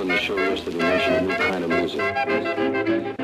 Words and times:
on 0.00 0.08
the 0.08 0.18
show 0.18 0.36
yesterday 0.36 0.78
mentioned 0.78 1.16
a 1.16 1.20
new 1.20 1.34
kind 1.36 1.64
of 1.64 1.70
music. 1.70 3.14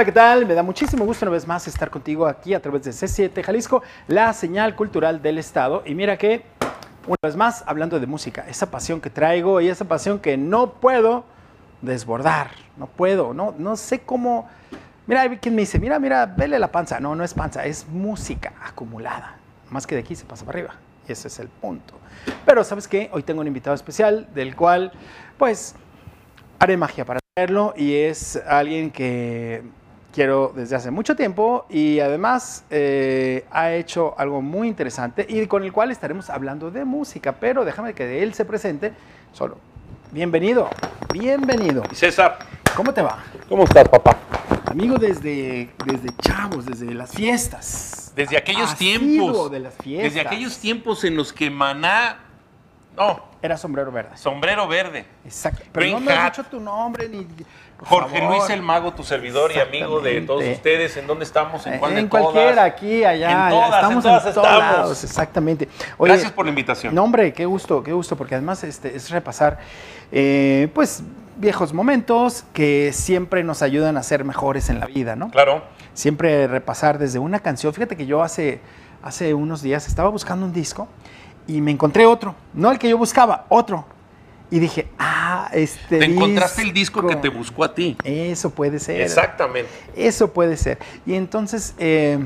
Hola, 0.00 0.06
¿qué 0.06 0.12
tal? 0.12 0.46
Me 0.46 0.54
da 0.54 0.62
muchísimo 0.62 1.04
gusto 1.04 1.26
una 1.26 1.32
vez 1.32 1.46
más 1.46 1.68
estar 1.68 1.90
contigo 1.90 2.26
aquí 2.26 2.54
a 2.54 2.62
través 2.62 2.84
de 2.84 2.90
C7 2.90 3.42
Jalisco, 3.42 3.82
la 4.08 4.32
señal 4.32 4.74
cultural 4.74 5.20
del 5.20 5.36
Estado. 5.36 5.82
Y 5.84 5.94
mira 5.94 6.16
que, 6.16 6.42
una 7.06 7.18
vez 7.22 7.36
más, 7.36 7.62
hablando 7.66 8.00
de 8.00 8.06
música, 8.06 8.46
esa 8.48 8.70
pasión 8.70 9.02
que 9.02 9.10
traigo 9.10 9.60
y 9.60 9.68
esa 9.68 9.84
pasión 9.84 10.18
que 10.18 10.38
no 10.38 10.72
puedo 10.72 11.24
desbordar, 11.82 12.52
no 12.78 12.86
puedo, 12.86 13.34
no, 13.34 13.54
no 13.58 13.76
sé 13.76 14.00
cómo... 14.00 14.48
Mira, 15.06 15.20
hay 15.20 15.36
quien 15.36 15.54
me 15.54 15.60
dice, 15.60 15.78
mira, 15.78 15.98
mira, 15.98 16.24
vele 16.24 16.58
la 16.58 16.72
panza. 16.72 16.98
No, 16.98 17.14
no 17.14 17.22
es 17.22 17.34
panza, 17.34 17.66
es 17.66 17.86
música 17.86 18.54
acumulada. 18.62 19.36
Más 19.68 19.86
que 19.86 19.96
de 19.96 20.00
aquí 20.00 20.16
se 20.16 20.24
pasa 20.24 20.46
para 20.46 20.60
arriba. 20.60 20.76
Y 21.06 21.12
ese 21.12 21.28
es 21.28 21.38
el 21.40 21.48
punto. 21.48 21.92
Pero, 22.46 22.64
¿sabes 22.64 22.88
qué? 22.88 23.10
Hoy 23.12 23.22
tengo 23.22 23.42
un 23.42 23.48
invitado 23.48 23.74
especial 23.74 24.26
del 24.32 24.56
cual, 24.56 24.92
pues, 25.36 25.74
haré 26.58 26.78
magia 26.78 27.04
para 27.04 27.20
traerlo 27.34 27.74
y 27.76 27.96
es 27.96 28.40
alguien 28.46 28.90
que 28.90 29.62
quiero 30.12 30.52
desde 30.54 30.76
hace 30.76 30.90
mucho 30.90 31.14
tiempo 31.16 31.66
y 31.68 32.00
además 32.00 32.64
eh, 32.70 33.44
ha 33.50 33.72
hecho 33.72 34.14
algo 34.18 34.42
muy 34.42 34.68
interesante 34.68 35.26
y 35.28 35.46
con 35.46 35.62
el 35.64 35.72
cual 35.72 35.90
estaremos 35.90 36.30
hablando 36.30 36.70
de 36.70 36.84
música, 36.84 37.32
pero 37.32 37.64
déjame 37.64 37.94
que 37.94 38.22
él 38.22 38.34
se 38.34 38.44
presente 38.44 38.92
solo. 39.32 39.58
Bienvenido, 40.12 40.68
bienvenido. 41.12 41.82
César, 41.92 42.38
¿Cómo 42.74 42.92
te 42.94 43.02
va? 43.02 43.18
¿cómo 43.48 43.64
estás, 43.64 43.88
papá? 43.88 44.16
Amigo 44.66 44.96
desde, 44.96 45.70
desde 45.84 46.08
chavos, 46.22 46.64
desde 46.66 46.94
las 46.94 47.10
fiestas. 47.10 48.12
Desde 48.14 48.36
aquellos 48.36 48.72
Asiduo 48.72 49.08
tiempos. 49.08 49.50
de 49.50 49.58
las 49.60 49.74
fiestas. 49.74 50.14
Desde 50.14 50.26
aquellos 50.26 50.58
tiempos 50.58 51.04
en 51.04 51.16
los 51.16 51.32
que 51.32 51.50
Maná. 51.50 52.20
No, 52.96 53.22
Era 53.42 53.56
sombrero 53.56 53.90
verde. 53.90 54.16
sombrero 54.16 54.68
verde. 54.68 55.04
Exacto. 55.24 55.62
Pero 55.72 55.86
Green 55.86 55.92
no 55.94 56.00
me 56.00 56.12
has 56.12 56.30
dicho 56.36 56.48
tu 56.48 56.60
nombre 56.60 57.08
ni... 57.08 57.26
Jorge. 57.84 58.20
Luis 58.20 58.48
el 58.50 58.62
Mago, 58.62 58.92
tu 58.92 59.02
servidor 59.02 59.52
y 59.54 59.60
amigo 59.60 60.00
de 60.00 60.20
todos 60.22 60.44
ustedes. 60.44 60.96
¿En 60.96 61.06
dónde 61.06 61.24
estamos? 61.24 61.66
¿En 61.66 61.78
cuál 61.78 61.94
de 61.94 62.00
en 62.00 62.08
cualquiera, 62.08 62.50
todas? 62.52 62.66
aquí, 62.66 63.04
allá, 63.04 63.44
En 63.46 63.50
todas, 63.50 63.74
estamos 63.74 63.94
en 63.96 64.02
todas 64.02 64.26
en 64.26 64.34
todos 64.34 64.46
estamos. 64.46 64.76
lados, 64.76 65.04
exactamente. 65.04 65.68
Oye, 65.96 66.12
Gracias 66.12 66.32
por 66.32 66.44
la 66.44 66.50
invitación. 66.50 66.94
No, 66.94 67.04
hombre, 67.04 67.32
qué 67.32 67.46
gusto, 67.46 67.82
qué 67.82 67.92
gusto, 67.92 68.16
porque 68.16 68.34
además 68.34 68.62
este, 68.64 68.94
es 68.94 69.10
repasar, 69.10 69.58
eh, 70.12 70.68
pues, 70.74 71.02
viejos 71.36 71.72
momentos 71.72 72.44
que 72.52 72.92
siempre 72.92 73.42
nos 73.42 73.62
ayudan 73.62 73.96
a 73.96 74.02
ser 74.02 74.24
mejores 74.24 74.68
en 74.68 74.78
la 74.78 74.86
vida, 74.86 75.16
¿no? 75.16 75.30
Claro. 75.30 75.62
Siempre 75.94 76.46
repasar 76.46 76.98
desde 76.98 77.18
una 77.18 77.40
canción. 77.40 77.72
Fíjate 77.72 77.96
que 77.96 78.06
yo 78.06 78.22
hace, 78.22 78.60
hace 79.02 79.32
unos 79.32 79.62
días 79.62 79.88
estaba 79.88 80.10
buscando 80.10 80.44
un 80.44 80.52
disco 80.52 80.86
y 81.46 81.60
me 81.62 81.70
encontré 81.70 82.04
otro, 82.06 82.34
no 82.52 82.70
el 82.70 82.78
que 82.78 82.88
yo 82.88 82.98
buscaba, 82.98 83.46
otro. 83.48 83.86
Y 84.50 84.58
dije, 84.58 84.88
ah, 84.98 85.48
este 85.52 85.98
Te 85.98 86.04
encontraste 86.06 86.62
el 86.62 86.72
disco 86.72 87.06
que 87.06 87.16
te 87.16 87.28
buscó 87.28 87.64
a 87.64 87.74
ti. 87.74 87.96
Eso 88.02 88.50
puede 88.50 88.80
ser. 88.80 89.00
Exactamente. 89.00 89.70
Eso 89.94 90.32
puede 90.32 90.56
ser. 90.56 90.78
Y 91.06 91.14
entonces, 91.14 91.74
eh, 91.78 92.18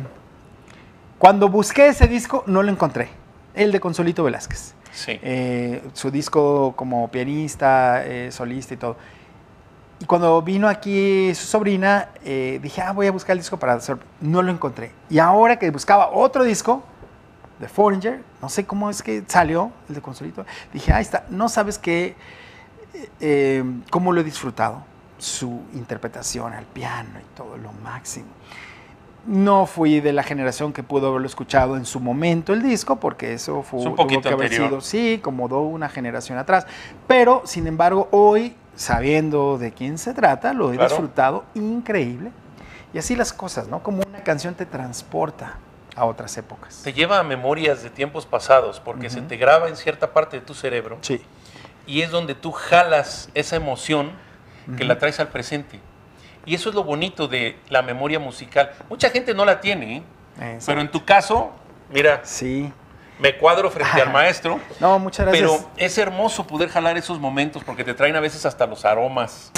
cuando 1.19 1.49
busqué 1.49 1.89
ese 1.89 2.07
disco, 2.07 2.43
no 2.47 2.63
lo 2.63 2.71
encontré. 2.71 3.09
El 3.55 3.73
de 3.73 3.81
Consolito 3.81 4.25
Velázquez. 4.25 4.75
Sí. 4.93 5.19
Eh, 5.23 5.83
su 5.93 6.11
disco 6.11 6.73
como 6.77 7.09
pianista, 7.09 8.05
eh, 8.07 8.33
solista 8.33 8.75
y 8.75 8.77
todo. 8.79 8.97
Y 10.01 10.07
cuando 10.07 10.41
vino 10.43 10.69
aquí 10.69 11.35
su 11.35 11.47
sobrina, 11.47 12.09
eh, 12.25 12.59
dije, 12.63 12.81
ah, 12.83 12.93
voy 12.93 13.07
a 13.07 13.13
buscar 13.13 13.33
el 13.33 13.39
disco 13.39 13.59
para 13.59 13.75
hacer. 13.75 13.97
No 14.21 14.43
lo 14.43 14.51
encontré. 14.51 14.93
Y 15.09 15.19
ahora 15.19 15.59
que 15.59 15.71
buscaba 15.71 16.11
otro 16.11 16.45
disco 16.45 16.83
de 17.59 17.69
Foreigner, 17.69 18.23
no 18.43 18.49
sé 18.49 18.67
cómo 18.67 18.91
es 18.91 19.03
que 19.03 19.23
salió 19.29 19.71
el 19.89 19.95
de 19.95 20.01
Consolito, 20.03 20.45
dije, 20.73 20.93
ahí 20.93 21.03
está. 21.03 21.25
No 21.31 21.49
sabes 21.49 21.79
qué, 21.79 22.17
eh, 22.95 23.09
eh, 23.21 23.65
cómo 23.91 24.13
lo 24.13 24.21
he 24.21 24.25
disfrutado. 24.25 24.83
Su 25.19 25.63
interpretación 25.75 26.53
al 26.53 26.65
piano 26.65 27.11
y 27.21 27.37
todo 27.37 27.57
lo 27.57 27.73
máximo. 27.73 28.27
No 29.27 29.65
fui 29.65 30.01
de 30.01 30.13
la 30.13 30.23
generación 30.23 30.73
que 30.75 30.83
pudo 30.83 31.07
haberlo 31.09 31.27
escuchado 31.27 31.77
en 31.79 31.87
su 31.87 31.99
momento 32.01 32.53
el 32.53 32.63
disco, 32.63 32.97
porque 32.97 33.33
eso 33.33 33.63
fue 33.63 33.81
Es 33.81 33.87
un 33.87 33.93
tuvo 33.95 34.03
poquito 34.03 34.23
que 34.29 34.35
haber 34.35 34.47
anterior. 34.47 34.69
sido, 34.69 34.81
sí, 34.83 35.21
como 35.23 35.49
do 35.49 35.61
una 35.63 35.89
generación 35.89 36.37
atrás. 36.37 36.67
Pero, 37.07 37.41
sin 37.47 37.67
embargo, 37.67 38.09
hoy, 38.11 38.55
sabiendo 38.75 39.57
de 39.57 39.73
quién 39.73 39.97
se 39.97 40.13
trata, 40.13 40.53
lo 40.53 40.71
he 40.73 40.77
Claro. 40.77 40.91
disfrutado 40.91 41.45
increíble. 41.55 42.33
Y 42.93 42.99
así 42.99 43.17
las 43.17 43.33
cosas, 43.33 43.67
¿no? 43.69 43.83
Como 43.83 44.03
una 44.07 44.23
canción 44.25 44.55
te 44.55 44.67
transporta 44.67 45.55
a 45.97 46.05
otras 46.07 46.37
épocas. 46.37 46.81
Te 46.83 46.93
lleva 46.93 47.19
a 47.19 47.23
memorias 47.23 47.83
de 47.83 47.91
tiempos 47.91 48.27
pasados 48.27 48.81
porque 48.81 49.11
se 49.11 49.21
te 49.23 49.37
graba 49.37 49.69
en 49.69 49.77
cierta 49.77 50.13
parte 50.13 50.39
de 50.41 50.47
tu 50.47 50.55
cerebro 50.55 50.99
Sí. 51.03 51.23
y 51.87 52.03
es 52.03 52.11
donde 52.11 52.35
tú 52.35 52.53
jalas 52.53 53.29
esa 53.35 53.57
emoción 53.57 54.13
que 54.77 54.85
la 54.85 54.99
traes 54.99 55.21
al 55.21 55.29
presente. 55.29 55.79
Y 56.47 56.55
eso 56.55 56.69
es 56.69 56.75
lo 56.75 56.85
bonito 56.85 57.29
de 57.29 57.59
la 57.69 57.83
memoria 57.83 58.19
musical. 58.19 58.73
Mucha 58.91 59.09
gente 59.11 59.35
no 59.35 59.45
la 59.45 59.61
tiene, 59.61 60.05
¿eh? 60.41 60.59
Pero 60.67 60.81
en 60.81 60.91
tu 60.91 61.05
caso, 61.05 61.53
mira, 61.91 62.21
Sí. 62.25 62.73
me 63.19 63.37
cuadro 63.37 63.71
frente 63.71 64.01
al 64.03 64.11
maestro, 64.11 64.59
No, 64.81 64.99
muchas 64.99 65.27
gracias. 65.27 65.51
pero 65.51 65.71
es 65.77 65.97
hermoso 65.99 66.47
poder 66.47 66.69
jalar 66.71 66.97
esos 66.99 67.21
momentos 67.21 67.63
porque 67.65 67.85
te 67.85 67.95
traen 67.95 68.17
a 68.17 68.21
veces 68.21 68.45
hasta 68.45 68.67
los 68.67 68.85
aromas 68.85 69.53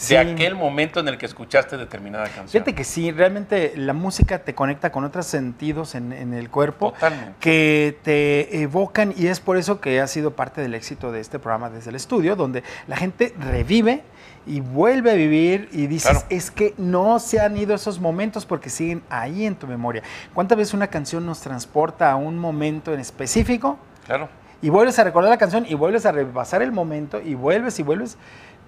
Sí. 0.00 0.14
de 0.14 0.20
aquel 0.20 0.54
momento 0.54 1.00
en 1.00 1.08
el 1.08 1.18
que 1.18 1.26
escuchaste 1.26 1.76
determinada 1.76 2.24
canción. 2.26 2.48
Fíjate 2.48 2.72
que 2.74 2.84
sí, 2.84 3.10
realmente 3.10 3.72
la 3.76 3.92
música 3.94 4.38
te 4.38 4.54
conecta 4.54 4.92
con 4.92 5.02
otros 5.04 5.26
sentidos 5.26 5.96
en, 5.96 6.12
en 6.12 6.34
el 6.34 6.50
cuerpo 6.50 6.92
Totalmente. 6.92 7.34
que 7.40 7.98
te 8.04 8.62
evocan 8.62 9.12
y 9.16 9.26
es 9.26 9.40
por 9.40 9.56
eso 9.56 9.80
que 9.80 10.00
ha 10.00 10.06
sido 10.06 10.30
parte 10.36 10.60
del 10.60 10.74
éxito 10.74 11.10
de 11.10 11.18
este 11.20 11.40
programa 11.40 11.68
desde 11.68 11.90
el 11.90 11.96
estudio, 11.96 12.36
donde 12.36 12.62
la 12.86 12.96
gente 12.96 13.34
revive 13.40 14.02
y 14.46 14.60
vuelve 14.60 15.10
a 15.10 15.14
vivir 15.14 15.68
y 15.72 15.88
dices, 15.88 16.12
Claro. 16.12 16.26
es 16.30 16.50
que 16.52 16.74
no 16.78 17.18
se 17.18 17.40
han 17.40 17.56
ido 17.56 17.74
esos 17.74 17.98
momentos 18.00 18.46
porque 18.46 18.70
siguen 18.70 19.02
ahí 19.10 19.44
en 19.46 19.56
tu 19.56 19.66
memoria. 19.66 20.02
¿Cuántas 20.32 20.56
veces 20.56 20.74
una 20.74 20.86
canción 20.86 21.26
nos 21.26 21.40
transporta 21.40 22.10
a 22.12 22.16
un 22.16 22.38
momento 22.38 22.94
en 22.94 23.00
específico? 23.00 23.78
Claro. 24.06 24.28
y 24.60 24.70
vuelves 24.70 24.98
a 24.98 25.04
recordar 25.04 25.30
la 25.30 25.38
canción 25.38 25.64
y 25.68 25.74
vuelves 25.74 26.04
a 26.06 26.10
repasar 26.10 26.62
el 26.62 26.72
momento 26.72 27.20
y 27.20 27.34
vuelves 27.34 27.78
y 27.78 27.82
vuelves 27.84 28.16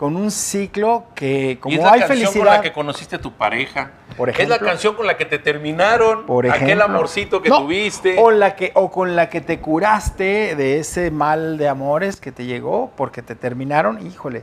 con 0.01 0.17
un 0.17 0.31
ciclo 0.31 1.05
que 1.15 1.51
y 1.51 1.57
como 1.57 1.77
es 1.77 1.83
la 1.83 1.93
hay 1.93 2.01
canción 2.01 2.33
con 2.33 2.47
la 2.47 2.63
que 2.63 2.73
conociste 2.73 3.17
a 3.17 3.21
tu 3.21 3.33
pareja. 3.33 3.91
Por 4.17 4.31
es 4.31 4.39
la 4.39 4.45
ejemplo. 4.55 4.67
canción 4.67 4.95
con 4.95 5.07
la 5.07 5.19
que 5.19 5.27
te 5.27 5.39
terminaron. 5.39 6.25
por 6.25 6.47
ejemplo 6.47 6.65
aquel 6.69 6.81
amorcito 6.81 7.43
que 7.43 7.51
No, 7.51 7.59
tuviste. 7.59 8.17
o 8.19 8.31
la 8.31 8.57
que 8.57 8.73
o 8.75 8.91
con 8.91 9.15
la 9.15 9.29
que 9.29 9.43
te 9.43 9.61
curaste 9.61 10.57
de 10.57 10.79
ese 10.79 11.11
mal 11.11 11.59
de 11.59 11.69
amores 11.69 12.19
que 12.19 12.33
te 12.33 12.47
llegó 12.47 12.91
porque 12.97 13.21
te 13.21 13.35
terminaron 13.35 14.07
híjole 14.07 14.43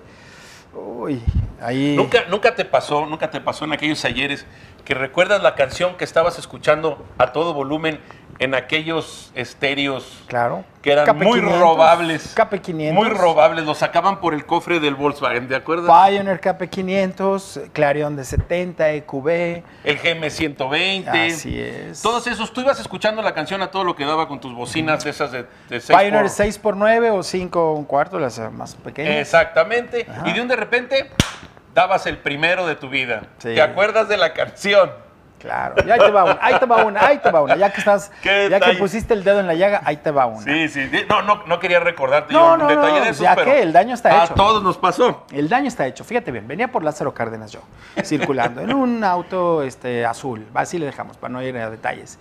uy 0.76 1.24
ahí 1.60 1.96
Nunca, 1.98 2.26
nunca 2.30 2.54
te 2.54 2.64
pasó, 2.64 3.08
nunca 3.08 3.32
te 3.32 3.42
pasó 3.42 3.66
en 3.66 3.74
aquellos 3.74 4.06
ayeres 4.06 4.46
que 4.86 4.94
recuerdas 4.94 5.42
la 5.42 5.56
canción 5.56 5.98
que 5.98 6.04
estabas 6.04 6.38
escuchando 6.38 7.04
a 7.18 7.32
todo 7.32 7.56
volumen 7.56 8.00
en 8.40 8.54
aquellos 8.54 9.32
estéreos 9.36 10.24
claro 10.28 10.64
que 10.82 10.92
eran 10.92 11.18
muy 11.18 11.40
KP500, 11.42 11.60
robables. 11.60 12.36
KP500 12.38 12.94
Muy 12.94 13.10
robables, 13.10 13.66
los 13.66 13.78
sacaban 13.80 14.20
por 14.22 14.34
el 14.34 14.46
cofre 14.46 14.80
del 14.80 14.96
Volkswagen, 14.96 15.48
¿de 15.48 15.56
acuerdo? 15.56 15.88
Pioneer 15.88 16.40
KP500 16.40 17.72
Clarion 17.74 18.16
de 18.16 18.24
70 18.24 18.92
EQB 18.92 19.28
El 19.84 20.00
GM120. 20.00 21.28
así 21.34 21.60
es 21.60 22.02
Todos 22.02 22.28
esos, 22.28 22.54
tú 22.54 22.62
ibas 22.62 22.80
escuchando 22.80 23.22
la 23.22 23.34
canción 23.34 23.62
a 23.62 23.72
todo 23.72 23.84
lo 23.84 23.96
que 23.96 24.06
daba 24.06 24.28
con 24.28 24.40
tus 24.40 24.54
bocinas 24.54 25.04
de 25.04 25.10
esas 25.10 25.32
de, 25.32 25.46
de 25.70 25.80
seis 25.82 25.98
Pioneer 26.00 26.22
por- 26.24 26.30
6 26.30 26.58
por 26.60 26.78
9 26.78 27.12
o 27.12 27.24
5 27.24 27.74
un 27.74 27.86
cuarto 27.86 28.20
las 28.20 28.40
más 28.52 28.76
pequeñas 28.76 29.16
Exactamente. 29.16 30.06
Ajá. 30.10 30.30
Y 30.30 30.34
de 30.34 30.42
un 30.42 30.48
de 30.48 30.56
repente 30.56 31.10
dabas 31.74 32.06
el 32.08 32.18
primero 32.18 32.66
de 32.68 32.76
tu 32.76 32.90
vida. 32.90 33.22
Sí. 33.40 33.56
¿Te 33.56 33.62
acuerdas 33.62 34.08
de 34.08 34.18
la 34.18 34.34
canción? 34.34 34.92
Claro, 35.40 35.76
y 35.86 35.92
ahí 35.92 36.00
te 36.00 36.10
va 36.12 36.24
una, 36.24 36.38
ahí 36.42 36.60
te 36.60 36.66
va 36.66 36.84
una, 36.84 37.06
ahí 37.06 37.18
te 37.20 37.32
va 37.32 37.42
una. 37.42 37.56
Ya 37.56 37.72
que 37.72 37.80
estás, 37.80 38.12
ya 38.24 38.60
que 38.60 38.74
pusiste 38.74 39.14
el 39.14 39.24
dedo 39.24 39.40
en 39.40 39.48
la 39.48 39.54
llaga, 39.54 39.82
ahí 39.86 39.98
te 39.98 40.10
va 40.12 40.26
una. 40.26 40.42
Sí, 40.42 40.68
sí. 40.68 40.90
No, 41.08 41.22
no, 41.22 41.44
no 41.46 41.60
quería 41.60 41.80
recordarte 41.80 42.34
No, 42.34 42.40
yo 42.40 42.54
un 42.54 42.60
no, 42.62 42.68
detalle 42.68 43.00
no, 43.00 43.06
de 43.06 43.12
eso, 43.12 43.24
ya 43.24 43.36
pero 43.36 43.52
que 43.52 43.62
el 43.62 43.72
daño 43.72 43.94
está 43.94 44.22
a 44.22 44.26
hecho. 44.26 44.34
todos 44.34 44.64
nos 44.64 44.78
pasó. 44.78 45.26
El 45.32 45.48
daño 45.48 45.68
está 45.68 45.86
hecho. 45.86 46.04
Fíjate 46.04 46.32
bien, 46.32 46.48
venía 46.48 46.70
por 46.70 46.84
Lázaro 46.84 47.14
Cárdenas 47.14 47.52
yo, 47.52 47.62
circulando 48.04 48.62
en 48.62 48.74
un 48.74 49.04
auto 49.04 49.62
este, 49.64 50.06
azul. 50.06 50.46
Así 50.54 50.80
le 50.80 50.88
dejamos 50.88 51.18
para 51.18 51.32
no 51.32 51.42
ir 51.44 51.56
a 51.58 51.70
detalles. 51.70 52.18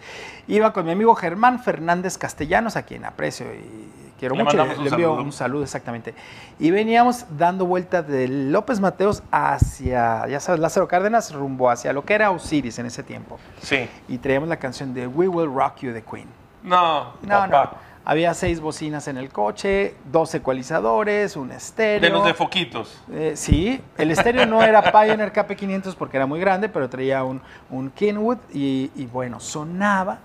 Iba 0.46 0.72
con 0.72 0.84
mi 0.84 0.92
amigo 0.92 1.14
Germán 1.14 1.60
Fernández 1.62 2.18
Castellanos, 2.18 2.76
a 2.76 2.82
quien 2.82 3.04
aprecio 3.04 3.46
y 3.46 4.05
quiero 4.18 4.34
Le 4.34 4.44
mucho, 4.44 4.56
le 4.56 4.62
envío 4.72 4.90
saludo. 4.90 5.14
un 5.22 5.32
saludo 5.32 5.62
exactamente. 5.62 6.14
Y 6.58 6.70
veníamos 6.70 7.24
dando 7.36 7.66
vuelta 7.66 8.02
de 8.02 8.28
López 8.28 8.80
Mateos 8.80 9.22
hacia, 9.30 10.26
ya 10.28 10.40
sabes, 10.40 10.60
Lázaro 10.60 10.88
Cárdenas, 10.88 11.32
rumbo 11.32 11.70
hacia 11.70 11.92
lo 11.92 12.04
que 12.04 12.14
era 12.14 12.30
Osiris 12.30 12.78
en 12.78 12.86
ese 12.86 13.02
tiempo. 13.02 13.38
Sí. 13.60 13.88
Y 14.08 14.18
traíamos 14.18 14.48
la 14.48 14.56
canción 14.56 14.92
de 14.94 15.06
We 15.06 15.28
Will 15.28 15.52
Rock 15.52 15.78
You 15.80 15.92
de 15.92 16.02
Queen. 16.02 16.28
No, 16.62 17.12
No, 17.22 17.28
papá. 17.28 17.70
no. 17.72 17.86
Había 18.08 18.34
seis 18.34 18.60
bocinas 18.60 19.08
en 19.08 19.16
el 19.16 19.30
coche, 19.30 19.96
dos 20.12 20.32
ecualizadores, 20.32 21.34
un 21.34 21.50
estéreo. 21.50 22.00
De 22.00 22.10
los 22.10 22.24
de 22.24 22.34
foquitos. 22.34 23.02
Eh, 23.12 23.32
sí, 23.34 23.80
el 23.98 24.12
estéreo 24.12 24.46
no 24.46 24.62
era 24.62 24.80
Pioneer 24.92 25.32
KP500 25.32 25.96
porque 25.96 26.16
era 26.16 26.24
muy 26.26 26.38
grande, 26.38 26.68
pero 26.68 26.88
traía 26.88 27.24
un, 27.24 27.42
un 27.68 27.90
Kenwood 27.90 28.38
y, 28.54 28.92
y 28.94 29.06
bueno, 29.06 29.40
sonaba 29.40 30.18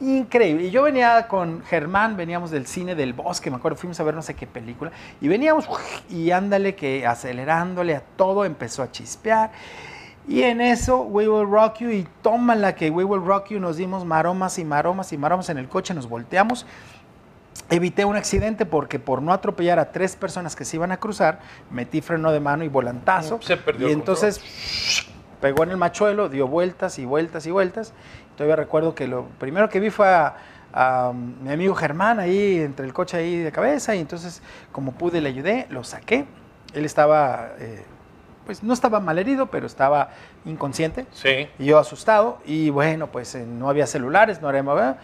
increíble. 0.00 0.64
Y 0.64 0.70
yo 0.70 0.82
venía 0.82 1.26
con 1.28 1.62
Germán, 1.62 2.16
veníamos 2.16 2.50
del 2.50 2.66
cine 2.66 2.94
del 2.94 3.12
bosque, 3.12 3.50
me 3.50 3.56
acuerdo, 3.56 3.76
fuimos 3.76 3.98
a 4.00 4.04
ver 4.04 4.14
no 4.14 4.22
sé 4.22 4.34
qué 4.34 4.46
película, 4.46 4.92
y 5.20 5.28
veníamos 5.28 5.68
y 6.08 6.30
ándale 6.30 6.74
que 6.74 7.06
acelerándole 7.06 7.96
a 7.96 8.02
todo, 8.16 8.44
empezó 8.44 8.82
a 8.82 8.90
chispear. 8.90 9.50
Y 10.28 10.42
en 10.42 10.60
eso, 10.60 11.02
We 11.02 11.26
Will 11.26 11.50
Rock 11.50 11.78
You, 11.78 11.90
y 11.90 12.06
tómala 12.20 12.74
que 12.74 12.90
We 12.90 13.02
Will 13.02 13.24
Rock 13.24 13.48
You, 13.48 13.60
nos 13.60 13.78
dimos 13.78 14.04
maromas 14.04 14.58
y 14.58 14.64
maromas 14.64 15.12
y 15.12 15.16
maromas 15.16 15.48
en 15.48 15.56
el 15.56 15.68
coche, 15.68 15.94
nos 15.94 16.06
volteamos. 16.06 16.66
Evité 17.70 18.04
un 18.04 18.16
accidente 18.16 18.66
porque 18.66 18.98
por 18.98 19.20
no 19.20 19.32
atropellar 19.32 19.78
a 19.78 19.90
tres 19.90 20.16
personas 20.16 20.54
que 20.54 20.64
se 20.64 20.76
iban 20.76 20.92
a 20.92 20.98
cruzar, 20.98 21.40
metí 21.70 22.00
freno 22.00 22.30
de 22.30 22.40
mano 22.40 22.64
y 22.64 22.68
volantazo. 22.68 23.40
Se 23.42 23.56
perdió 23.56 23.88
y 23.88 23.92
entonces 23.92 24.40
pegó 25.40 25.64
en 25.64 25.70
el 25.70 25.76
machuelo, 25.76 26.28
dio 26.28 26.46
vueltas 26.46 26.98
y 26.98 27.04
vueltas 27.04 27.46
y 27.46 27.50
vueltas. 27.50 27.92
Todavía 28.38 28.54
recuerdo 28.54 28.94
que 28.94 29.08
lo 29.08 29.24
primero 29.40 29.68
que 29.68 29.80
vi 29.80 29.90
fue 29.90 30.08
a, 30.08 30.36
a 30.72 31.12
mi 31.12 31.50
amigo 31.50 31.74
Germán 31.74 32.20
ahí 32.20 32.60
entre 32.60 32.86
el 32.86 32.92
coche 32.92 33.16
ahí 33.16 33.38
de 33.38 33.50
cabeza 33.50 33.96
y 33.96 33.98
entonces 33.98 34.42
como 34.70 34.92
pude 34.92 35.20
le 35.20 35.28
ayudé, 35.28 35.66
lo 35.70 35.82
saqué. 35.82 36.24
Él 36.72 36.84
estaba, 36.84 37.48
eh, 37.58 37.82
pues 38.46 38.62
no 38.62 38.72
estaba 38.72 39.00
malherido, 39.00 39.46
pero 39.46 39.66
estaba 39.66 40.10
inconsciente. 40.44 41.04
Sí. 41.10 41.48
Y 41.58 41.64
yo 41.64 41.78
asustado, 41.78 42.38
y 42.46 42.70
bueno, 42.70 43.08
pues 43.08 43.34
eh, 43.34 43.44
no 43.44 43.68
había 43.68 43.88
celulares, 43.88 44.40
no 44.40 44.48
había... 44.48 44.98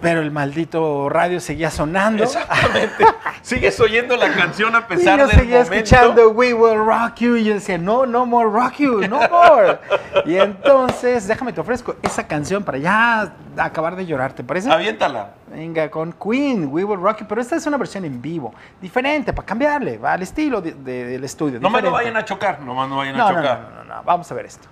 Pero 0.00 0.20
el 0.20 0.30
maldito 0.30 1.08
radio 1.08 1.40
seguía 1.40 1.70
sonando. 1.70 2.24
Exactamente. 2.24 3.04
Sigues 3.42 3.80
oyendo 3.80 4.14
la 4.16 4.30
canción 4.34 4.74
a 4.76 4.86
pesar 4.86 5.18
yo 5.18 5.26
del 5.26 5.36
seguía 5.38 5.56
momento. 5.64 5.74
escuchando 5.74 6.30
We 6.30 6.52
Will 6.52 6.84
Rock 6.84 7.14
You. 7.20 7.36
Y 7.36 7.44
yo 7.44 7.54
decía, 7.54 7.78
no, 7.78 8.04
no 8.04 8.26
more 8.26 8.48
rock 8.50 8.74
you, 8.76 9.00
no 9.08 9.20
more. 9.30 9.78
y 10.26 10.36
entonces, 10.36 11.26
déjame 11.26 11.52
te 11.54 11.62
ofrezco 11.62 11.96
esa 12.02 12.26
canción 12.26 12.62
para 12.62 12.76
ya 12.76 13.32
acabar 13.56 13.96
de 13.96 14.04
llorar, 14.04 14.34
¿te 14.34 14.44
parece? 14.44 14.70
Aviéntala. 14.70 15.30
Venga, 15.50 15.90
con 15.90 16.12
Queen, 16.12 16.68
We 16.70 16.84
Will 16.84 17.00
Rock 17.00 17.20
You. 17.20 17.26
Pero 17.26 17.40
esta 17.40 17.56
es 17.56 17.66
una 17.66 17.78
versión 17.78 18.04
en 18.04 18.20
vivo, 18.20 18.52
diferente, 18.80 19.32
para 19.32 19.46
cambiarle, 19.46 19.96
va 19.96 20.12
al 20.12 20.22
estilo 20.22 20.60
de- 20.60 20.72
de- 20.74 21.04
del 21.06 21.24
estudio. 21.24 21.58
No 21.58 21.68
diferente. 21.68 21.90
vayan 21.90 22.16
a 22.18 22.24
chocar. 22.24 22.60
Nomás 22.60 22.88
no 22.90 22.96
vayan 22.98 23.16
no, 23.16 23.26
a 23.26 23.32
no, 23.32 23.38
chocar. 23.38 23.60
no, 23.60 23.84
no, 23.84 23.94
no, 23.94 24.02
vamos 24.04 24.30
a 24.30 24.34
ver 24.34 24.44
esto. 24.44 24.68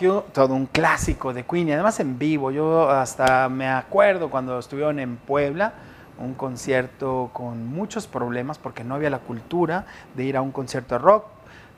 You, 0.00 0.22
todo 0.32 0.54
un 0.54 0.66
clásico 0.66 1.32
de 1.32 1.44
Queen 1.44 1.68
y 1.68 1.72
además 1.72 1.98
en 2.00 2.18
vivo. 2.18 2.50
Yo 2.50 2.88
hasta 2.90 3.48
me 3.48 3.68
acuerdo 3.68 4.30
cuando 4.30 4.58
estuvieron 4.58 4.98
en 4.98 5.16
Puebla, 5.16 5.72
un 6.18 6.34
concierto 6.34 7.30
con 7.32 7.66
muchos 7.66 8.06
problemas 8.06 8.58
porque 8.58 8.84
no 8.84 8.94
había 8.94 9.10
la 9.10 9.18
cultura 9.20 9.86
de 10.14 10.24
ir 10.24 10.36
a 10.36 10.40
un 10.40 10.50
concierto 10.52 10.94
de 10.96 10.98
rock. 10.98 11.24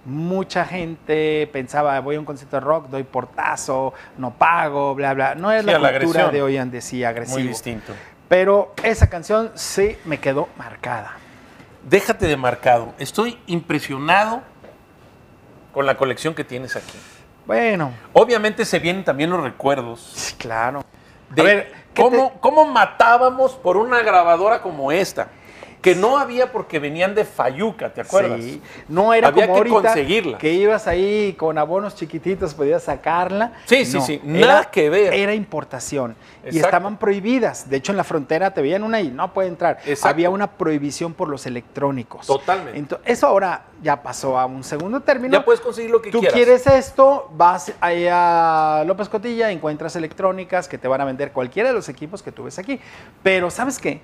Mucha 0.06 0.64
gente 0.64 1.48
pensaba, 1.52 2.00
voy 2.00 2.16
a 2.16 2.18
un 2.18 2.24
concierto 2.24 2.56
de 2.56 2.60
rock, 2.60 2.88
doy 2.88 3.02
portazo, 3.02 3.92
no 4.16 4.30
pago, 4.32 4.94
bla, 4.94 5.12
bla. 5.12 5.34
No 5.34 5.52
es 5.52 5.60
Sí, 5.60 5.66
la 5.66 5.78
la 5.78 5.90
cultura 5.90 6.24
agresión. 6.24 6.32
de 6.32 6.42
hoy 6.42 6.56
en 6.56 6.70
día, 6.70 6.80
sí, 6.80 7.04
agresivo. 7.04 7.38
Muy 7.38 7.48
distinto. 7.48 7.92
Pero 8.28 8.72
esa 8.82 9.08
canción 9.10 9.50
sí 9.54 9.96
me 10.06 10.18
quedó 10.18 10.48
marcada. 10.56 11.16
Déjate 11.88 12.26
de 12.26 12.36
marcado. 12.36 12.94
Estoy 12.98 13.38
impresionado 13.46 14.40
con 15.72 15.84
la 15.84 15.96
colección 15.96 16.34
que 16.34 16.44
tienes 16.44 16.76
aquí. 16.76 16.98
Bueno, 17.50 17.92
Obviamente 18.12 18.64
se 18.64 18.78
vienen 18.78 19.02
también 19.02 19.28
los 19.28 19.42
recuerdos 19.42 20.12
sí, 20.14 20.36
claro. 20.36 20.84
de 21.30 21.42
a 21.42 21.44
ver, 21.44 21.72
¿qué 21.92 22.00
cómo, 22.00 22.34
cómo 22.38 22.64
matábamos 22.64 23.54
por 23.54 23.76
una 23.76 24.02
grabadora 24.02 24.62
como 24.62 24.92
esta. 24.92 25.26
Que 25.80 25.94
no 25.94 26.18
había 26.18 26.52
porque 26.52 26.78
venían 26.78 27.14
de 27.14 27.24
Fayuca, 27.24 27.92
¿te 27.94 28.02
acuerdas? 28.02 28.40
Sí. 28.42 28.60
No 28.88 29.14
era 29.14 29.28
Había 29.28 29.46
como 29.46 29.54
que 29.54 29.70
ahorita 29.70 29.88
conseguirlas. 29.94 30.38
que 30.40 30.52
ibas 30.52 30.86
ahí 30.86 31.32
con 31.38 31.56
abonos 31.56 31.94
chiquititos, 31.94 32.52
podías 32.54 32.82
sacarla. 32.82 33.52
Sí, 33.64 33.86
sí, 33.86 33.96
No, 33.96 34.02
sí, 34.04 34.20
nada 34.24 34.60
era- 34.60 34.70
que 34.70 34.90
ver. 34.90 35.14
Era 35.14 35.32
importación 35.34 36.14
y 36.44 36.48
Exacto. 36.48 36.66
estaban 36.66 36.98
prohibidas. 36.98 37.70
De 37.70 37.78
hecho, 37.78 37.92
en 37.92 37.96
la 37.96 38.04
frontera 38.04 38.52
te 38.52 38.60
veían 38.60 38.82
una 38.82 39.00
y 39.00 39.08
no 39.10 39.32
puede 39.32 39.48
entrar. 39.48 39.78
Exacto. 39.86 40.08
Había 40.08 40.28
una 40.30 40.50
prohibición 40.50 41.14
por 41.14 41.28
los 41.28 41.46
electrónicos. 41.46 42.26
Totalmente. 42.26 42.96
Eso 43.04 43.26
ahora 43.26 43.62
ya 43.82 44.02
pasó 44.02 44.38
a 44.38 44.44
un 44.44 44.62
segundo 44.62 45.00
término. 45.00 45.32
Ya 45.32 45.44
puedes 45.44 45.60
conseguir 45.62 45.90
lo 45.90 46.02
que 46.02 46.10
Tú 46.10 46.18
quieras. 46.20 46.34
quieres 46.34 46.66
esto, 46.66 47.30
vas 47.34 47.72
ahí 47.80 48.06
a 48.10 48.84
López 48.86 49.08
Cotilla, 49.08 49.50
encuentras 49.50 49.96
electrónicas 49.96 50.68
que 50.68 50.76
te 50.76 50.88
van 50.88 51.00
a 51.00 51.04
vender 51.06 51.32
cualquiera 51.32 51.70
de 51.70 51.74
los 51.74 51.88
equipos 51.88 52.22
que 52.22 52.32
tú 52.32 52.44
ves 52.44 52.58
aquí. 52.58 52.78
Pero 53.22 53.50
¿sabes 53.50 53.78
qué? 53.78 54.02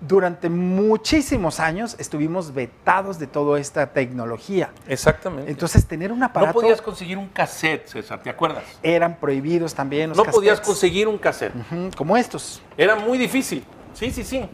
Durante 0.00 0.50
muchísimos 0.50 1.58
años 1.58 1.96
estuvimos 1.98 2.52
vetados 2.52 3.18
de 3.18 3.26
toda 3.26 3.58
esta 3.58 3.86
tecnología. 3.94 4.70
Exactamente. 4.86 5.50
Entonces, 5.50 5.86
tener 5.86 6.12
un 6.12 6.18
no 6.20 6.26
aparato 6.26 6.52
podías 6.60 6.82
conseguir 6.82 7.16
un 7.16 7.28
cassette, 7.28 7.86
César, 7.88 8.22
¿te 8.22 8.28
acuerdas? 8.28 8.62
eran 8.82 9.16
prohibidos 9.16 9.74
también 9.74 10.10
los 10.10 10.18
No 10.18 10.24
podías 10.24 10.60
conseguir 10.60 11.08
un 11.08 11.16
cassette. 11.16 11.54
Como 11.96 12.14
estos. 12.16 12.60
Era 12.76 12.94
muy 12.94 13.16
difícil. 13.16 13.64
Sí, 13.94 14.10
sí, 14.10 14.22
sí. 14.22 14.46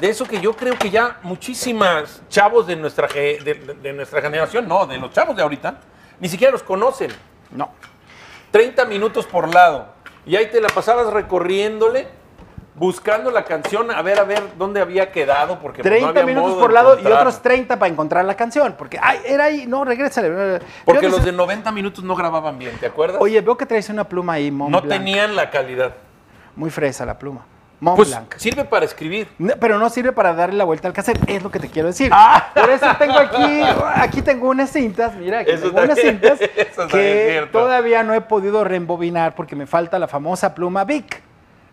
De 0.00 0.08
eso 0.08 0.24
que 0.24 0.40
yo 0.40 0.54
creo 0.54 0.78
que 0.78 0.90
ya 0.90 1.18
muchísimas 1.24 2.22
chavos 2.28 2.68
de 2.68 2.76
nuestra, 2.76 3.08
ge- 3.08 3.40
de, 3.42 3.54
de- 3.54 3.74
de 3.74 3.92
nuestra 3.92 4.22
generación, 4.22 4.68
no, 4.68 4.86
de 4.86 4.96
los 4.98 5.10
chavos 5.12 5.34
de 5.34 5.42
ahorita, 5.42 5.80
ni 6.20 6.28
siquiera 6.28 6.52
los 6.52 6.62
conocen. 6.62 7.10
No. 7.50 7.72
30 8.52 8.84
minutos 8.84 9.26
por 9.26 9.52
lado. 9.52 9.88
Y 10.24 10.36
ahí 10.36 10.46
te 10.46 10.60
la 10.60 10.68
pasabas 10.68 11.12
recorriéndole, 11.12 12.06
buscando 12.78 13.30
la 13.30 13.44
canción, 13.44 13.90
a 13.90 14.00
ver, 14.02 14.18
a 14.18 14.24
ver 14.24 14.42
dónde 14.56 14.80
había 14.80 15.10
quedado, 15.10 15.58
porque 15.58 15.82
pues, 15.82 15.92
no 15.92 15.98
30 15.98 16.08
había 16.08 16.24
minutos 16.24 16.50
modo 16.52 16.60
por 16.60 16.72
lado 16.72 16.98
y 16.98 17.06
otros 17.06 17.42
30 17.42 17.78
para 17.78 17.92
encontrar 17.92 18.24
la 18.24 18.34
canción. 18.34 18.74
Porque, 18.78 18.98
ay, 19.02 19.18
era 19.26 19.44
ahí, 19.44 19.66
no, 19.66 19.84
regrésale. 19.84 20.60
Porque 20.84 21.08
los 21.08 21.24
de 21.24 21.32
90 21.32 21.70
minutos 21.72 22.04
no 22.04 22.14
grababan 22.14 22.58
bien, 22.58 22.76
¿te 22.78 22.86
acuerdas? 22.86 23.20
Oye, 23.20 23.40
veo 23.40 23.56
que 23.56 23.66
traes 23.66 23.88
una 23.88 24.04
pluma 24.04 24.34
ahí, 24.34 24.50
Mont 24.50 24.70
no 24.70 24.80
Blanc. 24.80 24.98
tenían 24.98 25.34
la 25.36 25.50
calidad. 25.50 25.94
Muy 26.56 26.70
fresa 26.70 27.04
la 27.04 27.18
pluma. 27.18 27.44
Mont 27.80 27.96
Pues 27.96 28.08
Blanc. 28.08 28.34
sirve 28.36 28.64
para 28.64 28.84
escribir. 28.84 29.28
No, 29.38 29.54
pero 29.60 29.78
no 29.78 29.88
sirve 29.88 30.10
para 30.12 30.34
darle 30.34 30.56
la 30.56 30.64
vuelta 30.64 30.88
al 30.88 30.94
cassette, 30.94 31.20
es 31.28 31.42
lo 31.42 31.50
que 31.50 31.60
te 31.60 31.68
quiero 31.68 31.86
decir. 31.88 32.10
Ah. 32.12 32.50
Por 32.52 32.68
eso 32.70 32.86
tengo 32.98 33.16
aquí, 33.18 33.62
aquí 33.94 34.22
tengo 34.22 34.48
unas 34.48 34.70
cintas, 34.70 35.14
mira, 35.14 35.40
aquí 35.40 35.52
Eso 35.52 35.70
tengo 35.70 35.82
unas 35.82 35.98
cintas 35.98 36.38
que 36.90 37.48
todavía 37.52 38.02
no 38.02 38.14
he 38.14 38.20
podido 38.20 38.64
reembobinar 38.64 39.36
porque 39.36 39.54
me 39.54 39.66
falta 39.66 39.98
la 40.00 40.08
famosa 40.08 40.54
pluma 40.54 40.84
Bic. 40.84 41.22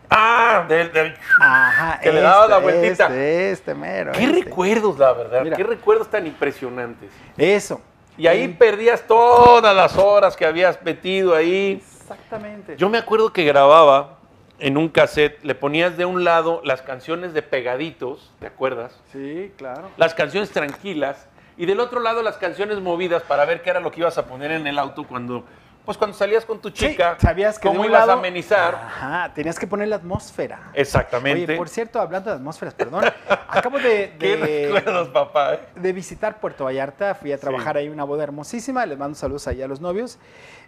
Ah, 0.10 0.66
del, 0.68 0.92
del- 0.92 1.16
Ajá, 1.40 2.00
Que 2.02 2.12
le 2.12 2.22
daba 2.22 2.48
la 2.48 2.58
vueltita. 2.60 3.06
Este, 3.08 3.52
este 3.52 3.76
mero. 3.76 4.12
Qué 4.12 4.24
este. 4.24 4.44
recuerdos, 4.44 4.98
la 5.00 5.14
verdad. 5.14 5.44
Mira. 5.44 5.58
Qué 5.58 5.64
recuerdos 5.64 6.10
tan 6.10 6.26
impresionantes. 6.28 7.10
Eso. 7.38 7.82
Y 8.18 8.28
ahí 8.28 8.48
perdías 8.48 9.06
todas 9.08 9.76
las 9.76 9.98
horas 9.98 10.36
que 10.38 10.46
habías 10.46 10.82
metido 10.84 11.36
ahí. 11.36 11.82
Exactamente. 12.02 12.78
Yo 12.78 12.90
me 12.90 12.98
acuerdo 12.98 13.34
que 13.34 13.44
grababa 13.44 14.20
en 14.60 14.78
un 14.78 14.88
cassette, 14.88 15.44
le 15.44 15.54
ponías 15.54 15.98
de 15.98 16.06
un 16.06 16.24
lado 16.24 16.62
las 16.64 16.82
canciones 16.82 17.34
de 17.34 17.42
pegaditos, 17.42 18.32
¿te 18.40 18.48
acuerdas? 18.48 18.98
Sí, 19.12 19.52
claro. 19.58 19.90
Las 19.98 20.14
canciones 20.14 20.50
tranquilas 20.52 21.28
y 21.58 21.66
del 21.66 21.80
otro 21.82 22.00
lado 22.00 22.22
las 22.22 22.38
canciones 22.38 22.80
movidas 22.80 23.24
para 23.24 23.44
ver 23.46 23.62
qué 23.62 23.70
era 23.72 23.80
lo 23.82 23.92
que 23.92 24.00
ibas 24.00 24.18
a 24.18 24.26
poner 24.28 24.52
en 24.52 24.66
el 24.68 24.80
auto 24.80 25.04
cuando 25.06 25.44
pues 25.86 25.98
cuando 25.98 26.18
salías 26.18 26.44
con 26.46 26.60
tu 26.60 26.70
Sí, 26.70 26.76
chica, 26.90 27.16
sabías 27.20 27.60
que 27.60 27.70
de 27.70 27.76
cómo 27.76 27.86
ibas 27.86 28.00
lado- 28.02 28.12
a 28.14 28.16
amenizar. 28.16 28.76
Ajá, 28.76 29.32
tenías 29.34 29.58
que 29.60 29.68
poner 29.68 29.88
la 29.88 29.98
atmósfera. 29.98 30.72
Exactamente. 30.74 31.44
Oye, 31.46 31.56
por 31.58 31.70
cierto, 31.70 32.00
hablando 32.02 32.30
de 32.32 32.36
atmósferas, 32.38 32.74
perdón, 32.74 33.06
acabo 33.48 33.78
de, 33.80 34.16
Qué 34.20 34.38
de- 34.38 34.66
recuerdos, 34.74 35.10
papá. 35.10 35.54
¿eh? 35.56 35.60
de 35.76 35.94
visitar 35.94 36.40
Puerto 36.40 36.66
Vallarta, 36.66 37.16
fui 37.16 37.32
a 37.32 37.38
trabajar 37.38 37.78
ahí 37.78 37.90
una 37.90 38.04
boda 38.04 38.24
hermosísima, 38.24 38.86
les 38.86 38.98
mando 38.98 39.16
saludos 39.16 39.48
ahí 39.48 39.62
a 39.62 39.68
los 39.68 39.80
novios, 39.82 40.18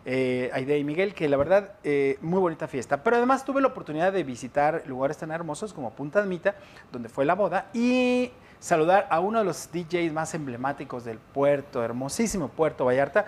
eh, 0.06 0.50
Aide 0.54 0.78
y 0.78 0.84
Miguel, 0.84 1.14
que 1.14 1.28
la 1.28 1.38
verdad, 1.38 1.72
eh, 1.84 2.18
muy 2.22 2.40
bonita 2.40 2.68
fiesta. 2.68 3.04
Pero 3.04 3.18
además 3.18 3.44
tuve 3.44 3.60
la 3.62 3.68
oportunidad 3.68 4.14
de 4.14 4.24
visitar 4.24 4.84
lugares 4.86 5.18
tan 5.18 5.32
hermosos 5.32 5.74
como 5.74 5.92
Punta 5.92 6.22
Mita, 6.24 6.56
donde 6.92 7.10
fue 7.10 7.26
la 7.26 7.36
boda, 7.36 7.66
y 7.74 8.32
saludar 8.60 9.06
a 9.12 9.20
uno 9.20 9.38
de 9.40 9.46
los 9.46 9.70
DJs 9.72 10.12
más 10.14 10.34
emblemáticos 10.34 11.06
del 11.06 11.20
puerto, 11.20 11.84
hermosísimo 11.84 12.48
Puerto 12.48 12.86
Vallarta, 12.86 13.26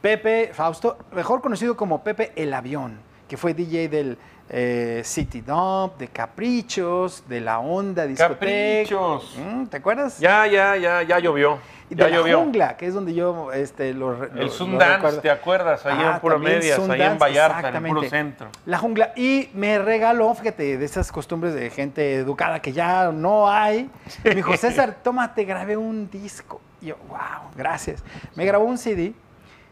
Pepe 0.00 0.50
Fausto, 0.52 0.96
mejor 1.12 1.40
conocido 1.40 1.76
como 1.76 2.02
Pepe 2.04 2.32
el 2.36 2.54
Avión, 2.54 2.98
que 3.28 3.36
fue 3.36 3.52
DJ 3.54 3.88
del 3.88 4.18
eh, 4.50 5.02
City 5.04 5.40
Dump, 5.40 5.98
de 5.98 6.08
Caprichos, 6.08 7.24
de 7.28 7.40
La 7.40 7.58
Onda 7.58 8.06
Discoteca. 8.06 8.34
Caprichos. 8.38 9.36
Mm, 9.38 9.66
¿Te 9.66 9.76
acuerdas? 9.76 10.18
Ya, 10.20 10.46
ya, 10.46 10.76
ya, 10.76 11.02
ya 11.02 11.18
llovió. 11.18 11.58
Y 11.90 11.94
Ya 11.96 12.04
de 12.04 12.10
la 12.10 12.16
llovió. 12.18 12.38
jungla, 12.40 12.76
que 12.76 12.86
es 12.86 12.94
donde 12.94 13.14
yo 13.14 13.50
este, 13.52 13.92
lo, 13.94 14.12
lo- 14.12 14.40
El 14.42 14.50
Sundance. 14.50 15.20
¿te 15.20 15.30
acuerdas? 15.30 15.84
Ahí 15.86 15.96
Ah, 15.98 16.12
en 16.14 16.20
Pura 16.20 16.34
también 16.36 16.58
Medias, 16.58 16.78
ahí 16.78 17.02
en 17.02 17.18
Vallarta, 17.18 17.68
en 17.70 17.76
el 17.76 17.82
puro 17.92 18.02
centro. 18.04 18.48
La 18.66 18.78
jungla. 18.78 19.12
Y 19.16 19.48
me 19.54 19.78
regaló, 19.78 20.32
fíjate, 20.34 20.76
de 20.78 20.84
esas 20.84 21.10
costumbres 21.10 21.54
de 21.54 21.70
gente 21.70 22.14
educada 22.16 22.60
que 22.60 22.72
ya 22.72 23.10
no 23.10 23.50
hay. 23.50 23.90
Me 24.22 24.34
dijo, 24.34 24.54
César, 24.56 24.96
toma, 25.02 25.34
te 25.34 25.44
grabé 25.44 25.76
un 25.78 26.08
disco. 26.10 26.60
Y 26.82 26.86
yo, 26.86 26.96
wow, 27.08 27.50
gracias. 27.56 28.04
Me 28.36 28.44
grabó 28.44 28.64
un 28.66 28.76
CD 28.78 29.12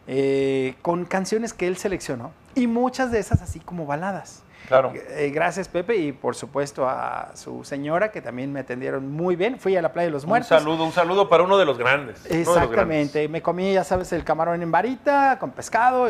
eh, 0.06 0.74
con 0.82 1.04
canciones 1.04 1.52
que 1.52 1.66
él 1.66 1.76
seleccionó. 1.76 2.32
Y 2.54 2.66
muchas 2.66 3.10
de 3.10 3.18
esas 3.18 3.42
así 3.42 3.60
como 3.60 3.86
baladas. 3.86 4.42
Claro. 4.68 4.92
Eh, 4.94 5.30
gracias, 5.32 5.68
Pepe, 5.68 5.96
y 5.96 6.12
por 6.12 6.34
supuesto 6.34 6.88
a 6.88 7.30
su 7.34 7.62
señora, 7.64 8.10
que 8.10 8.20
también 8.20 8.52
me 8.52 8.60
atendieron 8.60 9.12
muy 9.12 9.36
bien. 9.36 9.58
Fui 9.60 9.76
a 9.76 9.82
la 9.82 9.92
Playa 9.92 10.06
de 10.06 10.12
los 10.12 10.24
Un 10.24 10.30
Muertos. 10.30 10.48
saludo, 10.48 10.84
un 10.84 10.92
saludo 10.92 11.28
para 11.28 11.44
uno 11.44 11.56
de 11.56 11.64
los 11.64 11.78
grandes. 11.78 12.24
de 12.24 12.30
los 12.30 12.46
grandes. 12.46 12.62
Exactamente. 12.62 13.28
Me 13.28 13.42
comí, 13.42 13.72
ya 13.72 13.84
sabes, 13.84 14.12
el 14.12 14.24
camarón 14.24 14.62
en 14.62 14.70
varita 14.70 15.38
con 15.38 15.50
pescado. 15.50 16.08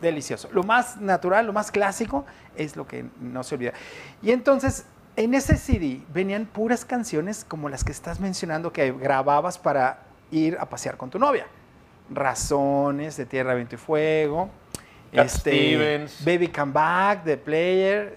Delicioso. 0.00 0.48
Lo 0.52 0.62
más 0.62 0.98
natural, 0.98 1.44
lo 1.44 1.52
más 1.52 1.72
clásico 1.72 2.24
es 2.56 2.76
lo 2.76 2.86
que 2.86 3.04
no 3.20 3.42
se 3.42 3.56
olvida. 3.56 3.72
Y 4.22 4.30
entonces, 4.30 4.86
en 5.16 5.34
ese 5.34 5.56
CD 5.56 6.00
venían 6.14 6.46
puras 6.46 6.84
canciones 6.84 7.44
como 7.44 7.68
las 7.68 7.82
que 7.82 7.90
estás 7.90 8.20
mencionando 8.20 8.72
que 8.72 8.92
grababas 8.92 9.58
para 9.58 10.04
ir 10.30 10.56
a 10.60 10.66
pasear 10.66 10.96
con 10.96 11.10
tu 11.10 11.18
novia. 11.18 11.48
Razones 12.10 13.16
de 13.16 13.26
Tierra, 13.26 13.54
Viento 13.54 13.74
y 13.74 13.78
Fuego. 13.78 14.48
este, 15.12 15.50
Stevens. 15.50 16.24
Baby 16.24 16.48
Come 16.48 16.72
Back, 16.72 17.24
The 17.24 17.36
Player. 17.36 18.16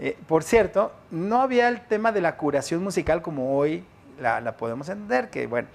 Eh, 0.00 0.16
por 0.26 0.44
cierto, 0.44 0.92
no 1.10 1.42
había 1.42 1.68
el 1.68 1.80
tema 1.86 2.12
de 2.12 2.20
la 2.20 2.36
curación 2.36 2.82
musical 2.82 3.20
como 3.22 3.56
hoy 3.56 3.84
la, 4.20 4.40
la 4.40 4.56
podemos 4.56 4.88
entender, 4.88 5.28
que 5.30 5.46
bueno, 5.46 5.68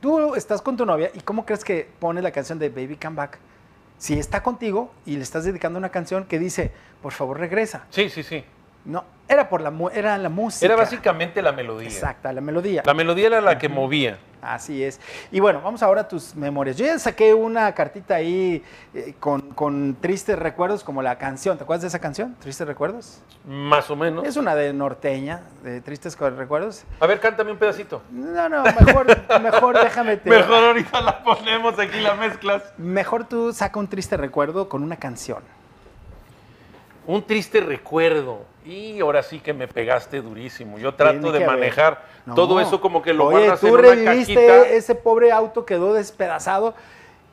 tú 0.00 0.34
estás 0.34 0.60
con 0.62 0.76
tu 0.76 0.84
novia 0.84 1.10
y 1.14 1.20
¿cómo 1.20 1.46
crees 1.46 1.64
que 1.64 1.88
pone 2.00 2.20
la 2.22 2.32
canción 2.32 2.58
de 2.58 2.68
Baby 2.68 2.96
Come 2.96 3.16
Back? 3.16 3.38
Si 3.98 4.18
está 4.18 4.42
contigo 4.42 4.92
y 5.06 5.14
le 5.16 5.22
estás 5.22 5.44
dedicando 5.44 5.78
una 5.78 5.90
canción 5.90 6.24
que 6.24 6.40
dice, 6.40 6.72
por 7.00 7.12
favor 7.12 7.38
regresa. 7.38 7.84
Sí, 7.90 8.10
sí, 8.10 8.24
sí. 8.24 8.44
No, 8.84 9.04
era 9.28 9.48
por 9.48 9.60
la, 9.60 9.72
era 9.94 10.18
la 10.18 10.28
música. 10.28 10.66
Era 10.66 10.74
básicamente 10.74 11.40
la 11.40 11.52
melodía. 11.52 11.88
Exacta, 11.88 12.32
la 12.32 12.40
melodía. 12.40 12.82
La 12.84 12.94
melodía 12.94 13.28
era 13.28 13.40
la 13.40 13.58
que 13.58 13.68
movía. 13.68 14.18
Así 14.42 14.82
es. 14.82 15.00
Y 15.30 15.38
bueno, 15.38 15.60
vamos 15.62 15.84
ahora 15.84 16.00
a 16.00 16.08
tus 16.08 16.34
memorias. 16.34 16.76
Yo 16.76 16.84
ya 16.84 16.98
saqué 16.98 17.32
una 17.32 17.72
cartita 17.74 18.16
ahí 18.16 18.64
eh, 18.92 19.14
con, 19.20 19.40
con 19.52 19.94
tristes 20.00 20.36
recuerdos, 20.36 20.82
como 20.82 21.00
la 21.00 21.16
canción. 21.16 21.56
¿Te 21.56 21.62
acuerdas 21.62 21.82
de 21.82 21.88
esa 21.88 22.00
canción? 22.00 22.34
¿Tristes 22.40 22.66
recuerdos? 22.66 23.22
Más 23.46 23.88
o 23.88 23.94
menos. 23.94 24.24
Es 24.26 24.36
una 24.36 24.56
de 24.56 24.72
norteña, 24.72 25.42
de 25.62 25.80
tristes 25.80 26.18
recuerdos. 26.18 26.82
A 26.98 27.06
ver, 27.06 27.20
cántame 27.20 27.52
un 27.52 27.58
pedacito. 27.58 28.02
No, 28.10 28.48
no, 28.48 28.64
mejor, 28.64 29.06
mejor 29.40 29.80
déjame 29.80 30.16
te. 30.16 30.28
Mejor 30.28 30.64
ahorita 30.64 31.00
la 31.00 31.22
ponemos 31.22 31.78
aquí, 31.78 32.00
la 32.00 32.14
mezclas. 32.14 32.64
Mejor 32.78 33.28
tú 33.28 33.52
saca 33.52 33.78
un 33.78 33.86
triste 33.86 34.16
recuerdo 34.16 34.68
con 34.68 34.82
una 34.82 34.96
canción. 34.96 35.44
Un 37.06 37.22
triste 37.22 37.60
recuerdo. 37.60 38.51
Y 38.64 39.00
ahora 39.00 39.22
sí 39.22 39.40
que 39.40 39.52
me 39.52 39.66
pegaste 39.66 40.20
durísimo. 40.22 40.78
Yo 40.78 40.94
trato 40.94 41.32
de 41.32 41.44
manejar 41.44 42.04
No. 42.26 42.34
todo 42.34 42.60
eso 42.60 42.80
como 42.80 43.02
que 43.02 43.12
lo 43.12 43.26
Oye, 43.26 43.38
guardas 43.38 43.60
tú 43.60 43.66
en 43.66 43.72
una 43.74 43.82
reviviste 43.82 44.34
cajita 44.34 44.68
ese 44.68 44.94
pobre 44.94 45.32
auto 45.32 45.64
quedó 45.66 45.94
despedazado 45.94 46.74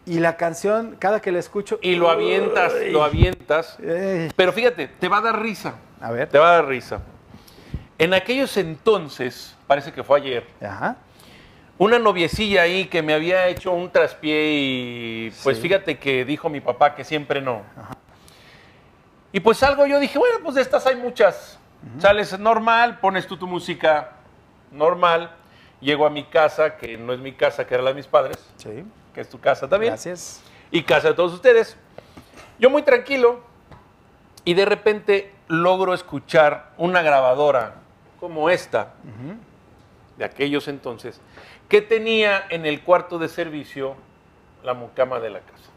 y 0.05 0.19
la 0.19 0.37
canción 0.37 0.95
cada 0.97 1.21
que 1.21 1.31
la 1.31 1.37
escucho 1.39 1.77
y 1.83 1.93
lo 1.95 2.09
avientas, 2.09 2.73
Uy. 2.73 2.89
lo 2.91 3.03
avientas. 3.03 3.77
Ey. 3.79 4.31
Pero 4.35 4.51
fíjate, 4.53 4.87
te 4.87 5.07
va 5.07 5.17
a 5.19 5.21
dar 5.21 5.39
risa. 5.41 5.75
A 6.01 6.11
ver. 6.11 6.29
Te 6.29 6.39
va 6.39 6.49
a 6.51 6.53
dar 6.55 6.67
risa. 6.67 7.01
En 7.99 8.13
aquellos 8.15 8.57
entonces, 8.57 9.55
parece 9.67 9.91
que 9.91 10.03
fue 10.03 10.19
ayer, 10.19 10.47
Ajá. 10.61 10.95
una 11.77 11.99
noviecilla 11.99 12.63
ahí 12.63 12.85
que 12.85 13.03
me 13.03 13.13
había 13.13 13.47
hecho 13.49 13.71
un 13.73 13.91
traspié 13.91 14.51
y 14.53 15.33
pues 15.43 15.57
Sí. 15.57 15.63
fíjate 15.63 15.99
que 15.99 16.25
dijo 16.25 16.49
mi 16.49 16.61
papá 16.61 16.95
que 16.95 17.03
siempre 17.03 17.39
no. 17.41 17.61
Y 19.31 19.39
pues 19.41 19.61
algo 19.63 19.85
yo 19.85 19.99
dije, 19.99 20.17
bueno, 20.17 20.37
pues 20.43 20.55
de 20.55 20.61
estas 20.61 20.85
hay 20.87 20.95
muchas. 20.95 21.59
Sales 21.99 22.37
normal, 22.39 22.99
pones 22.99 23.25
tú 23.27 23.37
tu 23.37 23.47
música 23.47 24.11
normal, 24.71 25.31
llego 25.79 26.05
a 26.05 26.09
mi 26.09 26.23
casa, 26.25 26.75
que 26.77 26.97
no 26.97 27.13
es 27.13 27.19
mi 27.19 27.31
casa, 27.33 27.65
que 27.65 27.73
era 27.75 27.83
la 27.83 27.91
de 27.91 27.95
mis 27.95 28.07
padres, 28.07 28.37
Sí. 28.57 28.83
que 29.13 29.21
es 29.21 29.29
tu 29.29 29.39
casa 29.39 29.67
también, 29.69 29.91
Gracias. 29.93 30.41
y 30.71 30.83
casa 30.83 31.09
de 31.09 31.13
todos 31.13 31.33
ustedes. 31.33 31.77
Yo 32.59 32.69
muy 32.69 32.81
tranquilo 32.81 33.41
y 34.43 34.53
de 34.55 34.65
repente 34.65 35.33
logro 35.47 35.93
escuchar 35.93 36.71
una 36.77 37.01
grabadora 37.01 37.75
como 38.19 38.49
esta, 38.49 38.93
de 40.17 40.25
aquellos 40.25 40.67
entonces, 40.67 41.21
que 41.69 41.81
tenía 41.81 42.43
en 42.49 42.65
el 42.65 42.81
cuarto 42.83 43.19
de 43.19 43.29
servicio 43.29 43.95
la 44.63 44.73
mucama 44.73 45.19
de 45.21 45.29
la 45.29 45.39
casa. 45.39 45.69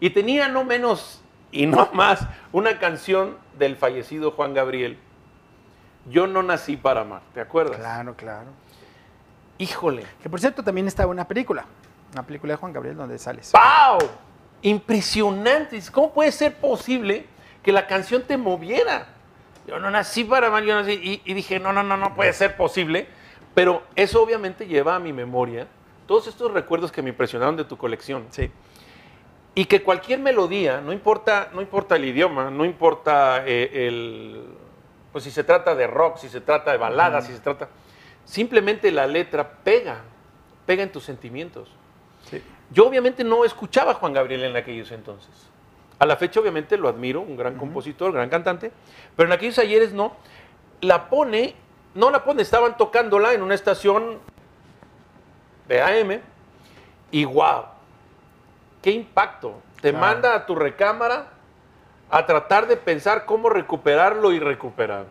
Y 0.00 0.10
tenía 0.10 0.48
no 0.48 0.64
menos 0.64 1.21
y 1.52 1.66
no 1.66 1.88
más 1.92 2.26
una 2.50 2.78
canción 2.78 3.36
del 3.58 3.76
fallecido 3.76 4.32
Juan 4.32 4.54
Gabriel, 4.54 4.98
Yo 6.10 6.26
no 6.26 6.42
nací 6.42 6.76
para 6.76 7.02
amar, 7.02 7.22
¿te 7.32 7.40
acuerdas? 7.40 7.78
Claro, 7.78 8.16
claro. 8.16 8.48
Híjole. 9.58 10.04
Que 10.20 10.28
por 10.28 10.40
cierto 10.40 10.64
también 10.64 10.88
está 10.88 11.06
una 11.06 11.28
película, 11.28 11.64
una 12.12 12.24
película 12.24 12.54
de 12.54 12.56
Juan 12.56 12.72
Gabriel 12.72 12.96
donde 12.96 13.18
sales. 13.18 13.50
¡Pau! 13.52 13.98
Impresionante. 14.62 15.80
¿Cómo 15.92 16.12
puede 16.12 16.32
ser 16.32 16.56
posible 16.56 17.26
que 17.62 17.70
la 17.70 17.86
canción 17.86 18.22
te 18.22 18.36
moviera? 18.36 19.06
Yo 19.66 19.78
no 19.78 19.90
nací 19.90 20.24
para 20.24 20.48
amar, 20.48 20.64
yo 20.64 20.74
nací. 20.74 20.92
Y, 20.92 21.22
y 21.24 21.34
dije, 21.34 21.60
no, 21.60 21.72
no, 21.72 21.84
no, 21.84 21.96
no 21.96 22.16
puede 22.16 22.32
ser 22.32 22.56
posible. 22.56 23.06
Pero 23.54 23.82
eso 23.94 24.22
obviamente 24.22 24.66
lleva 24.66 24.96
a 24.96 24.98
mi 24.98 25.12
memoria 25.12 25.68
todos 26.06 26.26
estos 26.26 26.50
recuerdos 26.52 26.90
que 26.90 27.02
me 27.02 27.10
impresionaron 27.10 27.56
de 27.56 27.64
tu 27.64 27.76
colección. 27.76 28.26
Sí. 28.30 28.50
Y 29.54 29.66
que 29.66 29.82
cualquier 29.82 30.18
melodía, 30.18 30.80
no 30.80 30.92
importa, 30.92 31.50
no 31.52 31.60
importa 31.60 31.96
el 31.96 32.06
idioma, 32.06 32.50
no 32.50 32.64
importa 32.64 33.44
eh, 33.46 33.86
el. 33.86 34.44
Pues 35.12 35.24
si 35.24 35.30
se 35.30 35.44
trata 35.44 35.74
de 35.74 35.86
rock, 35.86 36.16
si 36.16 36.28
se 36.28 36.40
trata 36.40 36.72
de 36.72 36.78
baladas, 36.78 37.26
si 37.26 37.34
se 37.34 37.40
trata. 37.40 37.68
Simplemente 38.24 38.90
la 38.90 39.06
letra 39.06 39.58
pega, 39.62 40.00
pega 40.64 40.82
en 40.82 40.90
tus 40.90 41.04
sentimientos. 41.04 41.68
Sí. 42.30 42.42
Yo 42.70 42.86
obviamente 42.86 43.24
no 43.24 43.44
escuchaba 43.44 43.92
a 43.92 43.94
Juan 43.94 44.14
Gabriel 44.14 44.44
en 44.44 44.56
aquellos 44.56 44.90
entonces. 44.90 45.30
A 45.98 46.06
la 46.06 46.16
fecha 46.16 46.40
obviamente 46.40 46.78
lo 46.78 46.88
admiro, 46.88 47.20
un 47.20 47.36
gran 47.36 47.56
compositor, 47.56 48.12
gran 48.12 48.30
cantante, 48.30 48.72
pero 49.14 49.28
en 49.28 49.34
aquellos 49.34 49.58
ayeres 49.58 49.92
no. 49.92 50.16
La 50.80 51.08
pone, 51.10 51.54
no 51.94 52.10
la 52.10 52.24
pone, 52.24 52.42
estaban 52.42 52.76
tocándola 52.76 53.34
en 53.34 53.42
una 53.42 53.54
estación 53.54 54.18
de 55.68 55.80
AM 55.80 56.20
y 57.12 57.24
wow, 57.24 57.66
qué 58.82 58.90
impacto. 58.90 59.54
Te 59.80 59.92
manda 59.92 60.34
a 60.34 60.46
tu 60.46 60.54
recámara 60.54 61.28
a 62.10 62.26
tratar 62.26 62.66
de 62.66 62.76
pensar 62.76 63.24
cómo 63.24 63.48
recuperarlo 63.48 64.32
irrecuperable. 64.32 65.08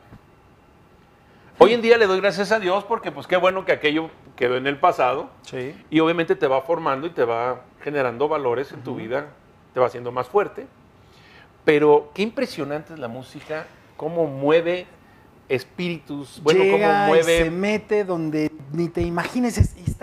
Hoy 1.57 1.73
en 1.73 1.81
día 1.81 1.97
le 1.97 2.07
doy 2.07 2.19
gracias 2.19 2.51
a 2.51 2.59
Dios 2.59 2.83
porque 2.83 3.11
pues 3.11 3.27
qué 3.27 3.37
bueno 3.37 3.65
que 3.65 3.71
aquello 3.71 4.09
quedó 4.35 4.57
en 4.57 4.67
el 4.67 4.77
pasado. 4.77 5.29
Sí. 5.43 5.75
Y 5.89 5.99
obviamente 5.99 6.35
te 6.35 6.47
va 6.47 6.61
formando 6.61 7.07
y 7.07 7.11
te 7.11 7.23
va 7.23 7.61
generando 7.81 8.27
valores 8.27 8.71
en 8.71 8.83
tu 8.83 8.95
vida, 8.95 9.27
te 9.73 9.79
va 9.79 9.87
haciendo 9.87 10.11
más 10.11 10.27
fuerte. 10.27 10.67
Pero 11.65 12.11
qué 12.13 12.23
impresionante 12.23 12.93
es 12.93 12.99
la 12.99 13.07
música, 13.07 13.67
cómo 13.97 14.25
mueve 14.25 14.87
espíritus, 15.49 16.39
bueno, 16.41 16.63
Llega 16.63 16.77
cómo 16.77 17.05
y 17.05 17.07
mueve... 17.09 17.43
se 17.43 17.51
mete 17.51 18.03
donde 18.05 18.51
ni 18.71 18.87
te 18.87 19.01
imagines 19.01 19.57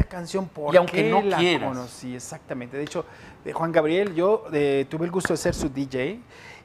canción 0.09 0.49
por 0.49 0.75
Y 0.75 0.77
aunque 0.77 1.11
no 1.11 1.23
la 1.23 1.38
quieras. 1.38 1.69
conocí 1.69 2.15
exactamente 2.15 2.77
de 2.77 2.83
hecho 2.83 3.05
de 3.45 3.53
Juan 3.53 3.73
Gabriel 3.73 4.15
yo 4.15 4.45
eh, 4.53 4.87
tuve 4.88 5.05
el 5.07 5.11
gusto 5.11 5.33
de 5.33 5.37
ser 5.37 5.55
su 5.55 5.69
DJ 5.69 6.21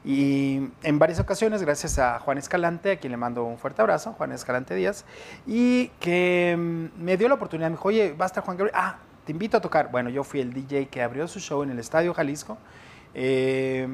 y 0.06 0.70
en 0.84 1.00
varias 1.00 1.20
ocasiones 1.20 1.62
gracias 1.62 2.00
a 2.00 2.20
Juan 2.20 2.38
Escalante 2.38 2.92
a 2.92 2.98
quien 2.98 3.12
le 3.12 3.18
mando 3.18 3.44
un 3.44 3.58
fuerte 3.58 3.82
abrazo 3.82 4.14
Juan 4.14 4.32
Escalante 4.32 4.76
Díaz 4.76 5.06
y 5.46 5.88
que 6.00 6.56
mm, 6.58 7.02
me 7.04 7.18
dio 7.18 7.28
la 7.28 7.36
oportunidad 7.36 7.70
me 7.70 7.76
dijo 7.76 7.88
oye 7.88 8.14
va 8.14 8.26
a 8.26 8.28
estar 8.28 8.44
Juan 8.44 8.58
Gabriel 8.58 8.76
ah 8.78 8.98
te 9.26 9.32
invito 9.32 9.58
a 9.58 9.62
tocar 9.62 9.92
bueno 9.92 10.10
yo 10.10 10.24
fui 10.24 10.42
el 10.42 10.54
DJ 10.54 10.88
que 10.88 11.02
abrió 11.02 11.28
su 11.28 11.40
show 11.40 11.64
en 11.64 11.70
el 11.70 11.80
Estadio 11.80 12.14
Jalisco 12.14 12.58
eh, 13.14 13.88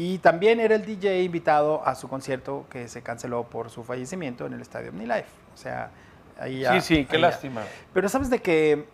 y 0.00 0.18
también 0.18 0.60
era 0.60 0.76
el 0.76 0.86
DJ 0.86 1.24
invitado 1.24 1.84
a 1.84 1.96
su 1.96 2.08
concierto 2.08 2.66
que 2.70 2.86
se 2.86 3.02
canceló 3.02 3.42
por 3.42 3.68
su 3.68 3.82
fallecimiento 3.82 4.46
en 4.46 4.52
el 4.52 4.60
estadio 4.60 4.90
OmniLife. 4.90 5.26
O 5.52 5.56
sea, 5.56 5.90
Sí, 6.44 6.80
sí, 6.80 7.04
qué 7.04 7.18
lástima. 7.18 7.62
Pero 7.92 8.08
sabes 8.08 8.30
de 8.30 8.40
que 8.40 8.86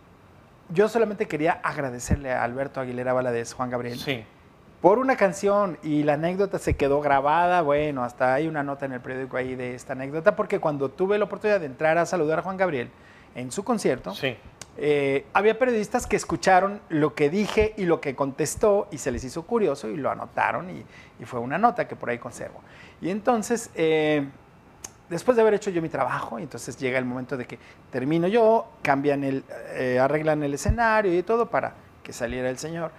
yo 0.71 0.89
solamente 0.89 1.27
quería 1.27 1.61
agradecerle 1.63 2.33
a 2.33 2.43
Alberto 2.43 2.81
Aguilera 2.81 3.13
Valadez, 3.13 3.53
Juan 3.53 3.71
Gabriel, 3.71 3.99
Sí, 3.99 4.25
por 4.81 4.99
una 4.99 5.17
canción 5.17 5.79
y 5.83 6.03
la 6.03 6.13
anécdota 6.13 6.59
se 6.59 6.77
quedó 6.77 7.01
grabada. 7.01 7.63
Bueno, 7.63 8.05
hasta 8.05 8.35
hay 8.35 8.47
una 8.47 8.63
nota 8.63 8.85
en 8.85 8.93
el 8.93 9.01
periódico 9.01 9.39
ahí 9.39 9.55
de 9.55 9.75
esta 9.75 9.95
anécdota, 9.95 10.37
porque 10.37 10.59
cuando 10.59 10.91
tuve 10.91 11.17
la 11.17 11.25
oportunidad 11.25 11.61
de 11.61 11.67
entrar 11.67 11.97
a 11.97 12.05
saludar 12.05 12.41
a 12.41 12.43
Juan 12.43 12.59
Gabriel 12.59 12.91
en 13.35 13.51
su 13.51 13.65
concierto, 13.65 14.15
sí. 14.15 14.37
eh, 14.77 15.25
había 15.33 15.59
periodistas 15.59 16.07
que 16.07 16.17
escucharon 16.17 16.83
lo 16.91 17.15
que 17.15 17.31
dije 17.31 17.73
y 17.79 17.87
lo 17.87 18.03
que 18.03 18.15
contestó 18.15 18.87
y 18.91 18.99
se 18.99 19.11
les 19.11 19.25
hizo 19.25 19.45
curioso 19.45 19.89
y 19.89 19.97
lo 19.97 20.11
anotaron 20.11 20.69
y, 20.69 20.85
y 21.19 21.25
fue 21.25 21.41
una 21.41 21.57
nota 21.57 21.89
que 21.89 21.97
por 21.97 22.11
ahí 22.11 22.19
conservo. 22.19 22.61
Y 23.01 23.09
entonces, 23.09 23.71
eh, 23.75 24.29
después 25.09 25.37
de 25.37 25.43
haber 25.43 25.55
hecho 25.55 25.71
yo 25.71 25.83
mi 25.83 25.89
trabajo, 25.89 26.39
entonces 26.39 26.77
llega 26.77 26.99
el 26.99 27.05
momento 27.05 27.37
de 27.37 27.47
que 27.47 27.59
termino 27.91 28.27
yo, 28.27 28.67
cambian 28.83 29.25
el, 29.25 29.45
eh, 29.75 29.99
arreglan 30.01 30.43
el 30.43 30.55
escenario 30.55 31.17
y 31.17 31.23
todo 31.23 31.47
para 31.47 31.75
que 32.03 32.13
saliera 32.13 32.49
el 32.51 32.59
señor. 32.59 32.91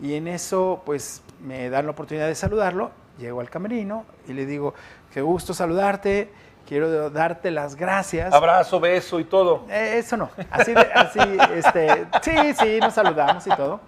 Y 0.00 0.14
en 0.14 0.28
eso, 0.28 0.82
pues, 0.84 1.22
me 1.40 1.70
dan 1.70 1.84
la 1.86 1.92
oportunidad 1.92 2.26
de 2.26 2.34
saludarlo. 2.34 2.90
Llego 3.18 3.40
al 3.40 3.50
camerino 3.50 4.04
y 4.26 4.32
le 4.32 4.46
digo, 4.46 4.74
qué 5.12 5.20
gusto 5.20 5.52
saludarte, 5.54 6.30
quiero 6.66 7.10
darte 7.10 7.50
las 7.50 7.76
gracias. 7.76 8.32
Abrazo, 8.32 8.80
beso 8.80 9.20
y 9.20 9.24
todo. 9.24 9.66
Eh, 9.68 9.98
Eso 9.98 10.16
no, 10.16 10.30
así, 10.50 10.72
así, 10.94 11.20
este, 11.54 12.06
sí, 12.22 12.54
sí, 12.58 12.78
nos 12.80 12.94
saludamos 12.94 13.46
y 13.46 13.50
todo. 13.50 13.80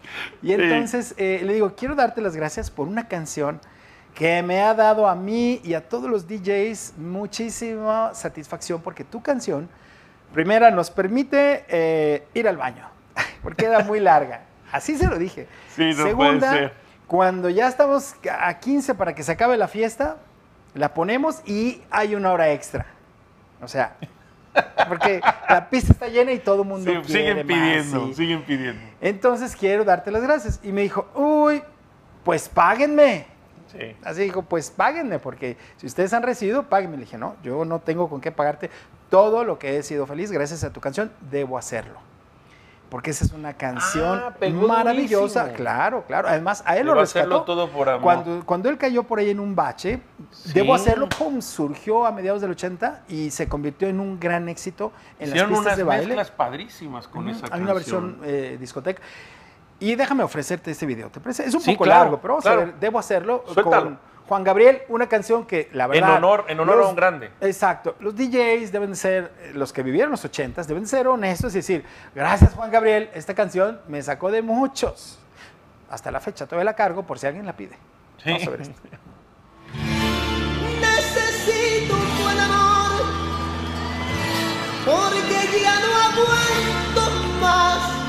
Y 0.42 0.52
entonces 0.52 1.14
eh, 1.16 1.40
le 1.42 1.54
digo, 1.54 1.74
quiero 1.74 1.94
darte 1.94 2.20
las 2.20 2.36
gracias 2.36 2.70
por 2.70 2.86
una 2.86 3.08
canción 3.08 3.60
que 4.14 4.42
me 4.42 4.62
ha 4.62 4.74
dado 4.74 5.08
a 5.08 5.14
mí 5.14 5.60
y 5.64 5.74
a 5.74 5.88
todos 5.88 6.08
los 6.08 6.26
DJs 6.28 6.94
muchísima 6.98 8.14
satisfacción 8.14 8.80
porque 8.80 9.02
tu 9.04 9.20
canción, 9.22 9.68
primera, 10.32 10.70
nos 10.70 10.90
permite 10.90 11.64
eh, 11.68 12.26
ir 12.34 12.46
al 12.48 12.56
baño, 12.56 12.88
porque 13.42 13.66
era 13.66 13.80
muy 13.80 14.00
larga. 14.00 14.42
Así 14.70 14.96
se 14.96 15.06
lo 15.08 15.18
dije. 15.18 15.46
Sí, 15.74 15.90
no 15.90 15.96
puede 15.96 16.08
Segunda, 16.10 16.52
ser. 16.52 16.72
cuando 17.06 17.48
ya 17.50 17.68
estamos 17.68 18.14
a 18.30 18.58
15 18.58 18.94
para 18.94 19.14
que 19.14 19.22
se 19.22 19.32
acabe 19.32 19.56
la 19.56 19.68
fiesta, 19.68 20.16
la 20.74 20.94
ponemos 20.94 21.40
y 21.46 21.82
hay 21.90 22.14
una 22.14 22.32
hora 22.32 22.50
extra. 22.52 22.86
O 23.62 23.68
sea, 23.68 23.96
porque 24.88 25.20
la 25.48 25.68
pista 25.70 25.92
está 25.92 26.08
llena 26.08 26.32
y 26.32 26.38
todo 26.38 26.62
el 26.62 26.68
mundo 26.68 26.90
Sí, 26.90 27.12
quiere 27.12 27.30
siguen 27.32 27.36
más, 27.36 27.46
pidiendo, 27.46 28.06
sí. 28.08 28.14
siguen 28.14 28.42
pidiendo. 28.44 28.80
Entonces 29.00 29.56
quiero 29.56 29.84
darte 29.84 30.10
las 30.10 30.22
gracias. 30.22 30.60
Y 30.62 30.70
me 30.72 30.82
dijo, 30.82 31.08
uy, 31.14 31.62
pues 32.24 32.48
páguenme. 32.48 33.26
Sí. 33.78 33.96
Así 34.04 34.22
dijo, 34.22 34.42
pues 34.42 34.70
páguenme, 34.70 35.18
porque 35.18 35.56
si 35.76 35.86
ustedes 35.86 36.12
han 36.12 36.22
recibido, 36.22 36.64
páguenme. 36.64 36.96
Le 36.96 37.04
dije, 37.04 37.18
no, 37.18 37.36
yo 37.42 37.64
no 37.64 37.80
tengo 37.80 38.08
con 38.08 38.20
qué 38.20 38.30
pagarte 38.32 38.70
todo 39.10 39.44
lo 39.44 39.58
que 39.58 39.76
he 39.78 39.82
sido 39.82 40.06
feliz 40.06 40.30
gracias 40.32 40.64
a 40.64 40.72
tu 40.72 40.80
canción, 40.80 41.10
debo 41.30 41.58
hacerlo. 41.58 41.98
Porque 42.90 43.10
esa 43.10 43.24
es 43.24 43.32
una 43.32 43.54
canción 43.54 44.20
Ah, 44.24 44.34
maravillosa, 44.68 45.40
durísimo. 45.40 45.56
claro, 45.56 46.04
claro. 46.06 46.28
Además, 46.28 46.62
a 46.64 46.76
él 46.76 46.84
Debo 46.84 46.94
lo 46.94 47.00
rescató. 47.00 47.42
todo 47.42 47.68
por 47.70 47.88
amor. 47.88 48.02
Cuando, 48.02 48.46
cuando 48.46 48.68
él 48.68 48.78
cayó 48.78 49.02
por 49.02 49.18
ahí 49.18 49.30
en 49.30 49.40
un 49.40 49.56
bache, 49.56 50.00
Sí. 50.30 50.52
debo 50.52 50.74
hacerlo, 50.74 51.08
pum, 51.08 51.40
surgió 51.42 52.06
a 52.06 52.12
mediados 52.12 52.40
del 52.40 52.52
80 52.52 53.02
y 53.08 53.30
se 53.30 53.48
convirtió 53.48 53.88
en 53.88 53.98
un 53.98 54.20
gran 54.20 54.48
éxito 54.48 54.92
en 55.18 55.28
Hicieron 55.30 55.50
las 55.50 55.58
pistas 55.58 55.66
unas 55.66 55.76
de 55.78 55.82
baile. 55.84 56.06
mezclas 56.08 56.30
padrísimas 56.30 57.08
con 57.08 57.28
esa 57.28 57.46
Hay 57.46 57.50
canción. 57.50 57.62
una 57.64 57.72
versión 57.74 58.18
eh, 58.24 58.56
discoteca. 58.60 59.02
Y 59.84 59.96
déjame 59.96 60.22
ofrecerte 60.22 60.70
este 60.70 60.86
video. 60.86 61.10
¿Te 61.10 61.20
parece? 61.20 61.44
Es 61.44 61.54
un 61.54 61.60
Sí, 61.60 61.72
poco 61.72 61.84
claro, 61.84 62.04
largo, 62.04 62.20
pero 62.20 62.34
vamos 62.34 62.44
claro. 62.44 62.60
a 62.62 62.64
ver. 62.64 62.74
Debo 62.76 62.98
hacerlo 62.98 63.44
Suéltalo. 63.52 63.84
con 63.84 63.98
Juan 64.26 64.42
Gabriel, 64.42 64.82
una 64.88 65.06
canción 65.06 65.44
que 65.44 65.68
la 65.74 65.86
verdad. 65.86 66.16
honor- 66.16 66.46
en 66.48 66.58
honor 66.58 66.80
a 66.84 66.86
un 66.88 66.96
grande. 66.96 67.30
Exacto. 67.42 67.94
Los 68.00 68.16
DJs 68.16 68.72
deben 68.72 68.90
de 68.90 68.96
ser, 68.96 69.32
eh, 69.40 69.50
los 69.54 69.74
que 69.74 69.82
vivieron 69.82 70.10
los 70.10 70.24
80s, 70.24 70.66
deben 70.66 70.84
de 70.84 70.88
ser 70.88 71.06
honestos 71.06 71.52
y 71.54 71.58
decir, 71.58 71.84
gracias 72.14 72.54
Juan 72.54 72.70
Gabriel, 72.70 73.10
esta 73.12 73.34
canción 73.34 73.78
me 73.86 74.00
sacó 74.02 74.30
de 74.30 74.40
muchos. 74.40 75.18
Hasta 75.90 76.10
la 76.10 76.20
fecha 76.20 76.46
todavía 76.46 76.64
la 76.64 76.74
cargo 76.74 77.02
por 77.02 77.18
si 77.18 77.26
alguien 77.26 77.44
la 77.44 77.52
pide. 77.54 77.76
Sí. 78.22 78.30
Vamos 78.30 78.46
a 78.46 78.50
ver 78.50 78.60
esto. 78.62 78.80
Necesito 80.80 81.94
un 81.94 82.22
buen 82.24 82.40
amor, 82.40 83.02
porque 84.86 85.60
ya 85.62 85.74
no 85.78 85.86
aguanto 86.08 87.02
más. 87.42 88.03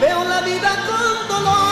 Veo 0.00 0.24
la 0.24 0.40
vida 0.42 0.70
con 0.86 1.28
dolor. 1.28 1.68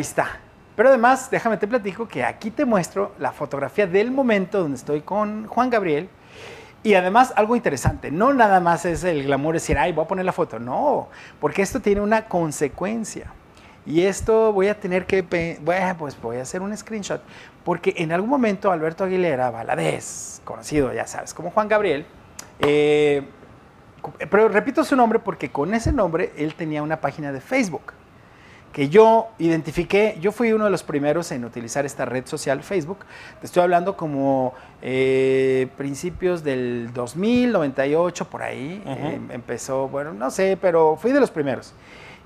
Ahí 0.00 0.02
está. 0.02 0.38
Pero 0.76 0.88
además, 0.88 1.30
déjame 1.30 1.58
te 1.58 1.68
platico 1.68 2.08
que 2.08 2.24
aquí 2.24 2.50
te 2.50 2.64
muestro 2.64 3.12
la 3.18 3.32
fotografía 3.32 3.86
del 3.86 4.10
momento 4.10 4.60
donde 4.60 4.78
estoy 4.78 5.02
con 5.02 5.46
Juan 5.46 5.68
Gabriel. 5.68 6.08
Y 6.82 6.94
además, 6.94 7.34
algo 7.36 7.54
interesante, 7.54 8.10
no 8.10 8.32
nada 8.32 8.60
más 8.60 8.86
es 8.86 9.04
el 9.04 9.24
glamour 9.24 9.56
decir, 9.56 9.76
ay, 9.76 9.92
voy 9.92 10.06
a 10.06 10.08
poner 10.08 10.24
la 10.24 10.32
foto. 10.32 10.58
No, 10.58 11.10
porque 11.38 11.60
esto 11.60 11.80
tiene 11.80 12.00
una 12.00 12.24
consecuencia. 12.28 13.30
Y 13.84 14.00
esto 14.04 14.54
voy 14.54 14.68
a 14.68 14.80
tener 14.80 15.04
que, 15.04 15.58
bueno, 15.60 15.96
pues 15.98 16.18
voy 16.18 16.38
a 16.38 16.42
hacer 16.42 16.62
un 16.62 16.74
screenshot. 16.74 17.20
Porque 17.62 17.92
en 17.98 18.10
algún 18.10 18.30
momento 18.30 18.72
Alberto 18.72 19.04
Aguilera 19.04 19.50
Valadez, 19.50 20.40
conocido, 20.46 20.94
ya 20.94 21.06
sabes, 21.06 21.34
como 21.34 21.50
Juan 21.50 21.68
Gabriel, 21.68 22.06
eh, 22.60 23.28
pero 24.30 24.48
repito 24.48 24.82
su 24.82 24.96
nombre 24.96 25.18
porque 25.18 25.50
con 25.50 25.74
ese 25.74 25.92
nombre 25.92 26.32
él 26.38 26.54
tenía 26.54 26.82
una 26.82 27.02
página 27.02 27.32
de 27.32 27.42
Facebook 27.42 27.92
que 28.72 28.88
yo 28.88 29.28
identifiqué, 29.38 30.16
yo 30.20 30.30
fui 30.30 30.52
uno 30.52 30.64
de 30.64 30.70
los 30.70 30.82
primeros 30.84 31.32
en 31.32 31.44
utilizar 31.44 31.84
esta 31.84 32.04
red 32.04 32.24
social 32.26 32.62
Facebook. 32.62 32.98
Te 33.40 33.46
estoy 33.46 33.62
hablando 33.64 33.96
como 33.96 34.54
eh, 34.80 35.66
principios 35.76 36.44
del 36.44 36.92
2000, 36.94 37.50
98, 37.52 38.30
por 38.30 38.42
ahí. 38.42 38.80
Eh, 38.86 39.20
empezó, 39.30 39.88
bueno, 39.88 40.12
no 40.12 40.30
sé, 40.30 40.56
pero 40.60 40.96
fui 40.96 41.10
de 41.10 41.18
los 41.20 41.30
primeros. 41.32 41.74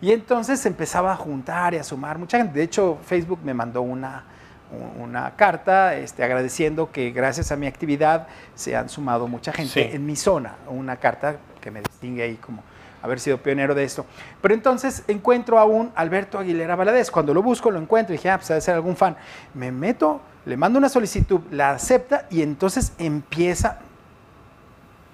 Y 0.02 0.12
entonces 0.12 0.66
empezaba 0.66 1.12
a 1.12 1.16
juntar 1.16 1.72
y 1.72 1.78
a 1.78 1.82
sumar 1.84 2.18
mucha 2.18 2.36
gente. 2.36 2.58
De 2.58 2.64
hecho, 2.64 2.98
Facebook 3.06 3.38
me 3.42 3.54
mandó 3.54 3.80
una, 3.80 4.24
una 5.00 5.34
carta 5.36 5.96
este, 5.96 6.24
agradeciendo 6.24 6.92
que 6.92 7.10
gracias 7.10 7.52
a 7.52 7.56
mi 7.56 7.66
actividad 7.66 8.26
se 8.54 8.76
han 8.76 8.90
sumado 8.90 9.28
mucha 9.28 9.50
gente 9.50 9.72
Sí. 9.88 9.96
en 9.96 10.04
mi 10.04 10.16
zona. 10.16 10.56
Una 10.68 10.96
carta 10.96 11.36
que 11.62 11.70
me 11.70 11.80
distingue 11.80 12.22
ahí 12.22 12.34
como 12.34 12.62
haber 13.04 13.20
sido 13.20 13.36
pionero 13.38 13.74
de 13.74 13.84
esto. 13.84 14.06
Pero 14.40 14.54
entonces 14.54 15.04
encuentro 15.08 15.58
a 15.58 15.64
un 15.66 15.92
Alberto 15.94 16.38
Aguilera 16.38 16.74
Valadez. 16.74 17.10
Cuando 17.10 17.34
lo 17.34 17.42
busco, 17.42 17.70
lo 17.70 17.78
encuentro 17.78 18.14
y 18.14 18.16
dije, 18.16 18.30
ah, 18.30 18.38
pues 18.38 18.48
debe 18.48 18.60
ser 18.62 18.74
algún 18.74 18.96
fan. 18.96 19.14
Me 19.52 19.70
meto, 19.70 20.22
le 20.46 20.56
mando 20.56 20.78
una 20.78 20.88
solicitud, 20.88 21.40
la 21.50 21.72
acepta 21.72 22.26
y 22.30 22.40
entonces 22.40 22.92
empieza 22.98 23.78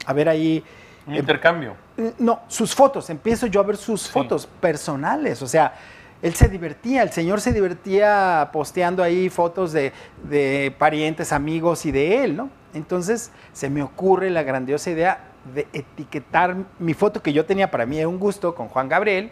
a 0.06 0.12
ver 0.12 0.28
ahí. 0.28 0.64
Un 1.06 1.14
em- 1.14 1.20
intercambio. 1.20 1.74
eh, 1.96 2.12
No, 2.18 2.40
sus 2.46 2.74
fotos, 2.74 3.10
empiezo 3.10 3.46
yo 3.48 3.58
a 3.60 3.64
ver 3.64 3.76
sus 3.76 4.08
fotos 4.08 4.46
personales, 4.46 5.42
o 5.42 5.46
sea, 5.48 5.74
él 6.22 6.34
se 6.34 6.48
divertía, 6.48 7.02
el 7.02 7.10
señor 7.10 7.40
se 7.40 7.52
divertía 7.52 8.50
posteando 8.52 9.02
ahí 9.02 9.30
fotos 9.30 9.72
de, 9.72 9.92
de 10.24 10.72
parientes, 10.78 11.32
amigos 11.32 11.86
y 11.86 11.92
de 11.92 12.22
él, 12.24 12.36
¿no? 12.36 12.50
Entonces 12.74 13.32
se 13.52 13.68
me 13.70 13.82
ocurre 13.82 14.30
la 14.30 14.42
grandiosa 14.44 14.90
idea 14.90 15.24
de 15.54 15.66
etiquetar 15.72 16.54
mi 16.78 16.94
foto 16.94 17.22
que 17.22 17.32
yo 17.32 17.44
tenía 17.46 17.70
para 17.70 17.86
mí, 17.86 17.98
era 17.98 18.08
un 18.08 18.18
gusto, 18.18 18.54
con 18.54 18.68
Juan 18.68 18.88
Gabriel, 18.88 19.30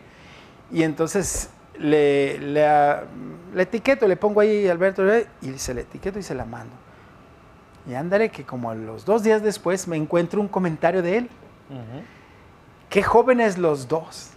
y 0.71 0.83
entonces 0.83 1.51
le, 1.79 2.38
le, 2.38 2.66
le 3.55 3.62
etiqueto, 3.62 4.09
le 4.09 4.16
pongo 4.16 4.40
ahí 4.40 4.66
Alberto, 4.68 5.03
y 5.42 5.59
se 5.59 5.75
le 5.75 5.83
etiqueto 5.83 6.18
y 6.18 6.23
se 6.23 6.35
la 6.35 6.44
mando. 6.44 6.75
Y 7.87 7.94
ándale 7.94 8.31
que 8.31 8.44
como 8.44 8.71
a 8.71 8.75
los 8.75 9.05
dos 9.05 9.23
días 9.23 9.42
después 9.42 9.88
me 9.88 9.97
encuentro 9.97 10.40
un 10.40 10.49
comentario 10.49 11.01
de 11.03 11.18
él 11.18 11.31
Ujú. 11.71 12.03
qué 12.90 13.03
jóvenes 13.03 13.57
los 13.59 13.88
dos. 13.88 14.31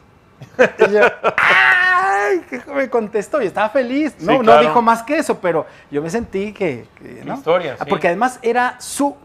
Y 0.88 0.92
yo, 0.92 1.02
¡ay! 1.38 2.42
¿Qué 2.50 2.62
me 2.74 2.90
contestó? 2.90 3.42
Y 3.42 3.46
estaba 3.48 3.70
feliz. 3.70 4.16
No, 4.20 4.32
Sí, 4.34 4.38
no 4.40 4.44
claro. 4.44 4.62
dijo 4.62 4.82
más 4.82 5.04
que 5.04 5.18
eso, 5.18 5.40
pero 5.40 5.66
yo 5.90 6.02
me 6.02 6.10
sentí 6.10 6.54
que. 6.54 6.88
que, 6.98 7.24
¿no? 7.26 7.36
historia, 7.36 7.76
Ah, 7.80 7.84
sí. 7.84 7.90
Porque 7.90 8.08
además 8.08 8.40
era 8.42 8.80
su 8.80 9.16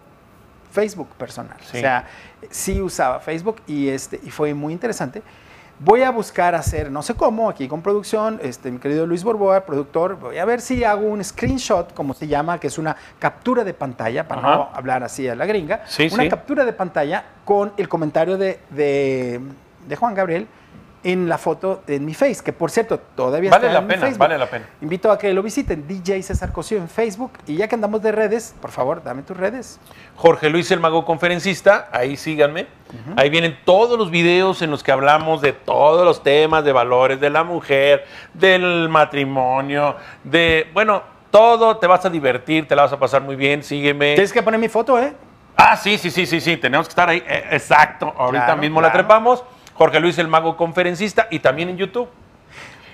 Facebook 0.73 1.09
personal. 1.17 1.57
Sí. 1.61 1.79
O 1.79 1.81
sea, 1.81 2.07
sí 2.51 2.81
usaba 2.81 3.21
Facebook 3.21 3.57
y, 3.67 3.89
este, 3.89 4.21
y 4.25 4.31
fue 4.31 4.55
muy 4.55 4.73
interesante. 4.73 5.23
Voy 5.79 6.03
a 6.03 6.11
buscar 6.11 6.55
hacer, 6.55 6.91
no 6.91 7.03
sé 7.03 7.13
cómo, 7.15 7.51
aquí 7.51 7.69
con 7.69 7.83
producción, 7.83 8.41
este, 8.43 8.71
mi 8.71 8.79
querido 8.79 9.07
Luis 9.07 9.23
Borboa, 9.23 9.61
productor, 9.67 10.17
voy 10.19 10.39
a 10.39 10.45
ver 10.47 10.63
si 10.63 10.83
hago 10.85 11.07
un 11.07 11.23
screenshot, 11.23 11.93
como 11.93 12.15
se 12.15 12.27
llama, 12.27 12.59
que 12.59 12.69
es 12.69 12.79
una 12.79 12.97
captura 13.19 13.63
de 13.63 13.75
pantalla, 13.75 14.27
para 14.27 14.41
Ajá. 14.41 14.55
no 14.57 14.69
hablar 14.73 15.05
así 15.05 15.29
a 15.29 15.35
la 15.35 15.45
gringa, 15.45 15.83
Sí, 15.87 16.09
una 16.11 16.23
sí. 16.23 16.29
captura 16.31 16.65
de 16.65 16.73
pantalla 16.73 17.25
con 17.45 17.75
el 17.77 17.91
comentario 17.91 18.39
de, 18.39 18.59
de, 18.71 19.39
de 19.87 19.97
Juan 19.97 20.15
Gabriel 20.15 20.47
en 21.05 21.29
la 21.29 21.39
foto 21.39 21.83
en 21.87 22.05
mi 22.05 22.15
face, 22.15 22.43
que 22.43 22.53
por 22.53 22.71
cierto, 22.71 22.99
todavía 23.15 23.51
Vale 23.51 23.67
está 23.67 23.73
la 23.75 23.79
en 23.81 23.87
mi 23.87 23.95
pena, 23.95 24.07
Facebook. 24.07 24.19
vale 24.19 24.39
la 24.39 24.47
pena. 24.51 24.67
Invito 24.81 25.11
a 25.11 25.19
que 25.19 25.33
lo 25.33 25.43
visiten, 25.43 25.87
DJ 25.87 26.23
César 26.23 26.53
Cosío 26.53 26.79
en 26.79 26.89
Facebook. 26.89 27.33
Y 27.47 27.57
ya 27.57 27.69
que 27.69 27.75
andamos 27.77 28.03
de 28.03 28.11
redes, 28.13 28.55
por 28.61 28.71
favor, 28.73 29.03
dame 29.05 29.23
tus 29.23 29.37
redes. 29.37 29.79
Jorge 30.17 30.51
Luis 30.51 30.71
el 30.73 30.81
Mago 30.81 31.05
Conferencista, 31.05 31.89
ahí 31.93 32.17
síganme. 32.17 32.67
Ahí 33.17 33.31
vienen 33.31 33.59
todos 33.65 33.99
los 33.99 34.11
videos 34.11 34.63
en 34.63 34.71
los 34.71 34.83
que 34.83 34.91
hablamos 34.93 35.41
de 35.43 35.53
todos 35.53 36.05
los 36.05 36.23
temas 36.23 36.65
de 36.65 36.73
valores 36.73 37.21
de 37.21 37.31
la 37.31 37.45
mujer, 37.45 38.05
del 38.35 38.89
matrimonio, 38.89 39.97
de, 40.25 40.69
bueno, 40.73 41.03
todo, 41.31 41.77
te 41.77 41.87
vas 41.87 42.05
a 42.07 42.11
divertir, 42.11 42.67
te 42.67 42.75
la 42.75 42.83
vas 42.83 42.93
a 42.93 42.99
pasar 42.99 43.23
muy 43.23 43.37
bien, 43.37 43.63
sígueme. 43.63 44.15
Tienes 44.15 44.33
que 44.33 44.43
poner 44.43 44.59
mi 44.59 44.69
foto, 44.69 44.99
¿eh? 44.99 45.13
Ah, 45.57 45.77
sí, 45.77 45.99
sí, 45.99 46.11
sí, 46.11 46.27
sí, 46.27 46.41
sí, 46.41 46.57
tenemos 46.57 46.87
que 46.87 46.91
estar 46.91 47.09
ahí. 47.09 47.23
Eh, 47.27 47.45
exacto, 47.53 48.13
ahorita 48.17 48.45
Claro, 48.47 48.61
mismo 48.61 48.81
la 48.81 48.93
trepamos. 48.93 49.43
Jorge 49.77 50.01
Luis 50.01 50.19
el 50.19 50.29
Mago 50.29 50.57
Conferencista 50.57 51.29
y 51.31 51.39
también 51.39 51.69
en 51.69 51.77
YouTube. 51.77 52.09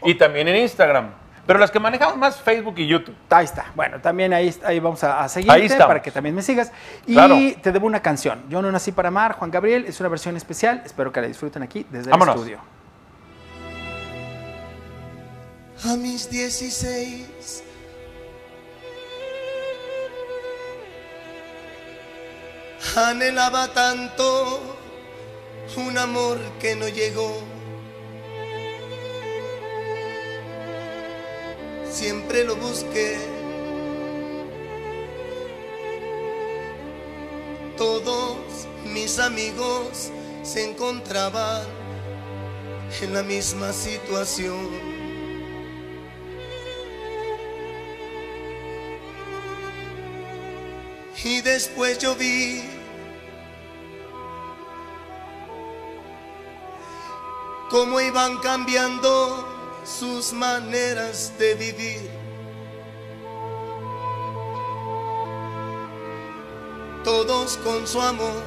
Y 0.04 0.14
también 0.16 0.48
en 0.48 0.56
Instagram. 0.56 1.10
Pero 1.46 1.58
las 1.58 1.70
que 1.72 1.80
manejamos 1.80 2.16
más 2.16 2.40
Facebook 2.40 2.74
y 2.78 2.86
YouTube. 2.86 3.14
Ahí 3.30 3.44
está. 3.44 3.66
Bueno, 3.74 4.00
también 4.00 4.32
ahí, 4.32 4.54
ahí 4.64 4.78
vamos 4.78 5.02
a, 5.02 5.22
a 5.24 5.28
seguirte 5.28 5.76
para 5.76 6.00
que 6.00 6.10
también 6.10 6.34
me 6.34 6.42
sigas. 6.42 6.70
Y 7.06 7.14
Claro. 7.14 7.36
te 7.62 7.72
debo 7.72 7.86
una 7.86 8.00
canción. 8.00 8.44
Yo 8.48 8.62
no 8.62 8.70
nací 8.70 8.92
para 8.92 9.08
amar, 9.08 9.32
Juan 9.34 9.50
Gabriel. 9.50 9.84
Es 9.86 9.98
una 10.00 10.08
versión 10.08 10.36
especial. 10.36 10.82
Espero 10.84 11.12
que 11.12 11.20
la 11.20 11.26
disfruten 11.26 11.62
aquí 11.62 11.84
desde 11.90 12.10
Vámonos. 12.10 12.36
el 12.36 12.40
estudio. 12.42 12.60
A 15.92 15.96
mis 15.96 16.30
16 16.30 17.64
Anhelaba 22.96 23.68
tanto 23.68 24.76
un 25.76 25.96
amor 25.98 26.38
que 26.60 26.76
no 26.76 26.88
llegó. 26.88 27.38
Siempre 31.90 32.44
lo 32.44 32.56
busqué. 32.56 33.16
Todos 37.76 38.38
mis 38.84 39.18
amigos 39.18 40.10
se 40.42 40.68
encontraban 40.68 41.66
en 43.00 43.14
la 43.14 43.22
misma 43.22 43.72
situación. 43.72 44.68
Y 51.24 51.40
después 51.40 51.98
yo 51.98 52.16
vi 52.16 52.81
cómo 57.72 57.98
iban 58.02 58.36
cambiando 58.36 59.48
sus 59.82 60.34
maneras 60.34 61.32
de 61.38 61.54
vivir. 61.54 62.10
Todos 67.02 67.56
con 67.64 67.86
su 67.86 67.98
amor. 67.98 68.42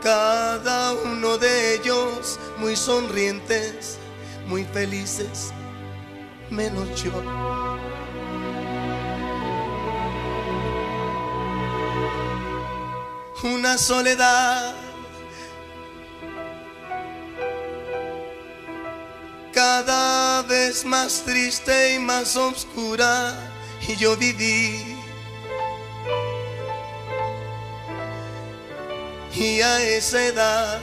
Cada 0.00 0.92
uno 0.92 1.36
de 1.38 1.74
ellos 1.74 2.38
muy 2.58 2.76
sonrientes, 2.76 3.98
muy 4.46 4.64
felices, 4.64 5.52
menos 6.50 7.02
yo. 7.02 7.10
Una 13.42 13.76
soledad 13.76 14.87
cada 19.68 20.42
vez 20.44 20.82
más 20.86 21.22
triste 21.26 21.94
y 21.94 21.98
más 21.98 22.36
oscura 22.36 23.12
y 23.86 23.96
yo 23.96 24.16
viví. 24.16 24.96
Y 29.34 29.60
a 29.60 29.74
esa 29.96 30.24
edad 30.24 30.80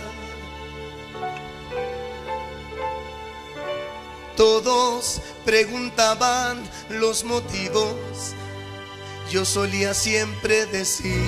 todos 4.38 5.20
preguntaban 5.44 6.62
los 6.90 7.24
motivos. 7.24 7.96
Yo 9.32 9.44
solía 9.46 9.96
siempre 9.96 10.68
decir 10.68 11.28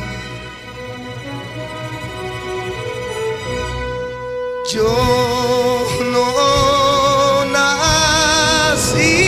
Yo 4.71 4.83
no 6.11 6.66
nací 8.97 9.26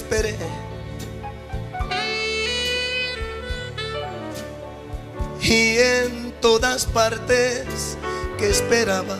esperé. 0.00 0.34
Y 5.42 5.76
en 5.78 6.32
todas 6.40 6.86
partes 6.86 7.98
que 8.38 8.48
esperaba, 8.48 9.18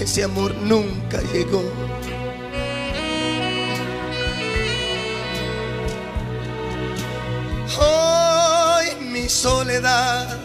ese 0.00 0.22
amor 0.22 0.54
nunca 0.54 1.20
llegó. 1.32 1.64
Hoy 7.80 8.86
mi 9.00 9.28
soledad 9.28 10.38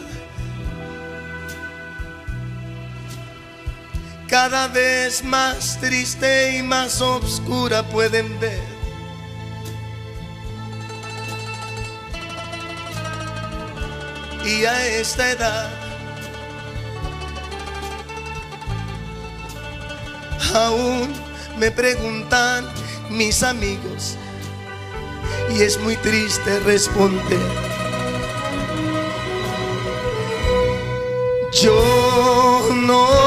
cada 4.27 4.67
vez 4.67 5.23
más 5.23 5.79
triste 5.79 6.57
y 6.57 6.63
más 6.63 7.01
oscura 7.01 7.83
pueden 7.83 8.39
ver. 8.39 8.66
Y 14.47 14.63
a 14.63 14.88
esta 14.88 15.29
edad 15.29 15.69
aún 20.55 21.13
me 21.57 21.69
preguntan 21.69 22.65
mis 23.10 23.43
amigos 23.43 24.15
y 25.53 25.63
es 25.63 25.77
muy 25.81 25.97
triste 25.97 26.62
responder. 26.62 27.39
Yo 31.51 32.69
no 32.73 33.26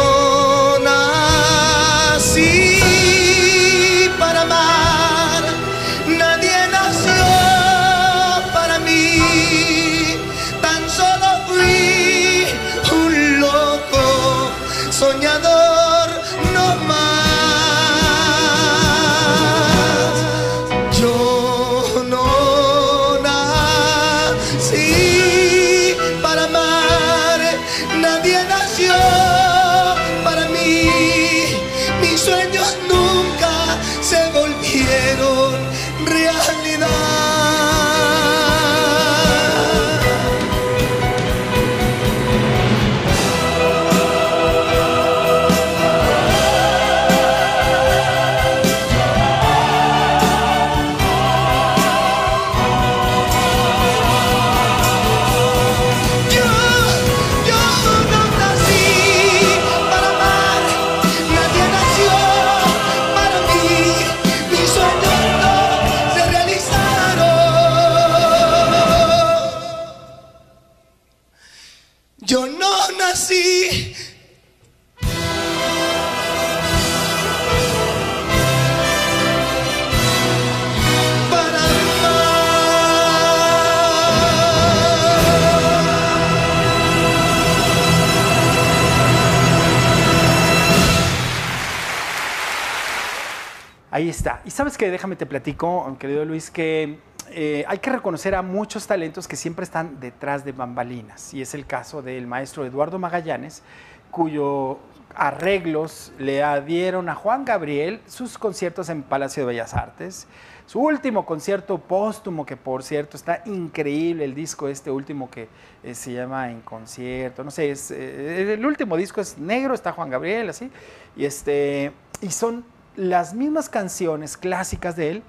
Ahí 94.01 94.09
está. 94.09 94.41
Y 94.47 94.51
sabes 94.51 94.79
que, 94.79 94.91
déjame 94.91 95.15
te 95.15 95.27
platico, 95.27 95.95
querido 95.99 96.25
Luis, 96.25 96.51
que 96.51 97.01
eh, 97.33 97.67
hay 97.69 97.79
que 97.81 97.91
reconocer 97.91 98.35
a 98.35 98.41
muchos 98.41 98.87
talentos 98.87 99.29
que 99.29 99.37
siempre 99.37 99.63
están 99.63 100.01
detrás 100.01 100.43
de 100.43 100.53
bambalinas. 100.53 101.35
Y 101.35 101.43
es 101.43 101.53
el 101.53 101.67
caso 101.67 102.01
del 102.01 102.27
maestro 102.27 102.65
Eduardo 102.65 102.99
Magallanes, 102.99 103.63
cuyo 104.11 104.79
arreglos 105.15 106.15
le 106.19 106.43
adhieron 106.43 107.11
a 107.11 107.15
Juan 107.15 107.45
Gabriel 107.45 108.01
sus 108.07 108.39
conciertos 108.39 108.89
en 108.89 109.03
Palacio 109.03 109.43
de 109.43 109.49
Bellas 109.49 109.75
Artes. 109.75 110.27
Su 110.65 110.81
último 110.81 111.27
concierto 111.27 111.77
póstumo, 111.77 112.47
que 112.47 112.57
por 112.57 112.83
cierto 112.83 113.19
está 113.19 113.43
increíble, 113.45 114.25
el 114.25 114.35
disco 114.35 114.67
este 114.69 114.91
último 114.91 115.31
que 115.31 115.47
eh, 115.83 115.95
se 115.95 116.15
llama 116.15 116.51
En 116.51 116.63
Concierto, 116.63 117.45
no 117.45 117.51
sé, 117.51 117.71
es, 117.71 117.91
eh, 117.91 118.55
el 118.55 118.65
último 118.65 118.97
disco 118.97 119.21
es 119.21 119.37
negro, 119.37 119.75
está 119.75 119.93
Juan 119.93 120.09
Gabriel, 120.09 120.49
así, 120.49 120.71
y, 121.17 121.27
este, 121.27 121.93
y 122.23 122.31
son 122.31 122.65
las 122.97 123.35
mismas 123.35 123.69
canciones 123.69 124.37
clásicas 124.37 124.97
de 124.97 125.11
él, 125.11 125.23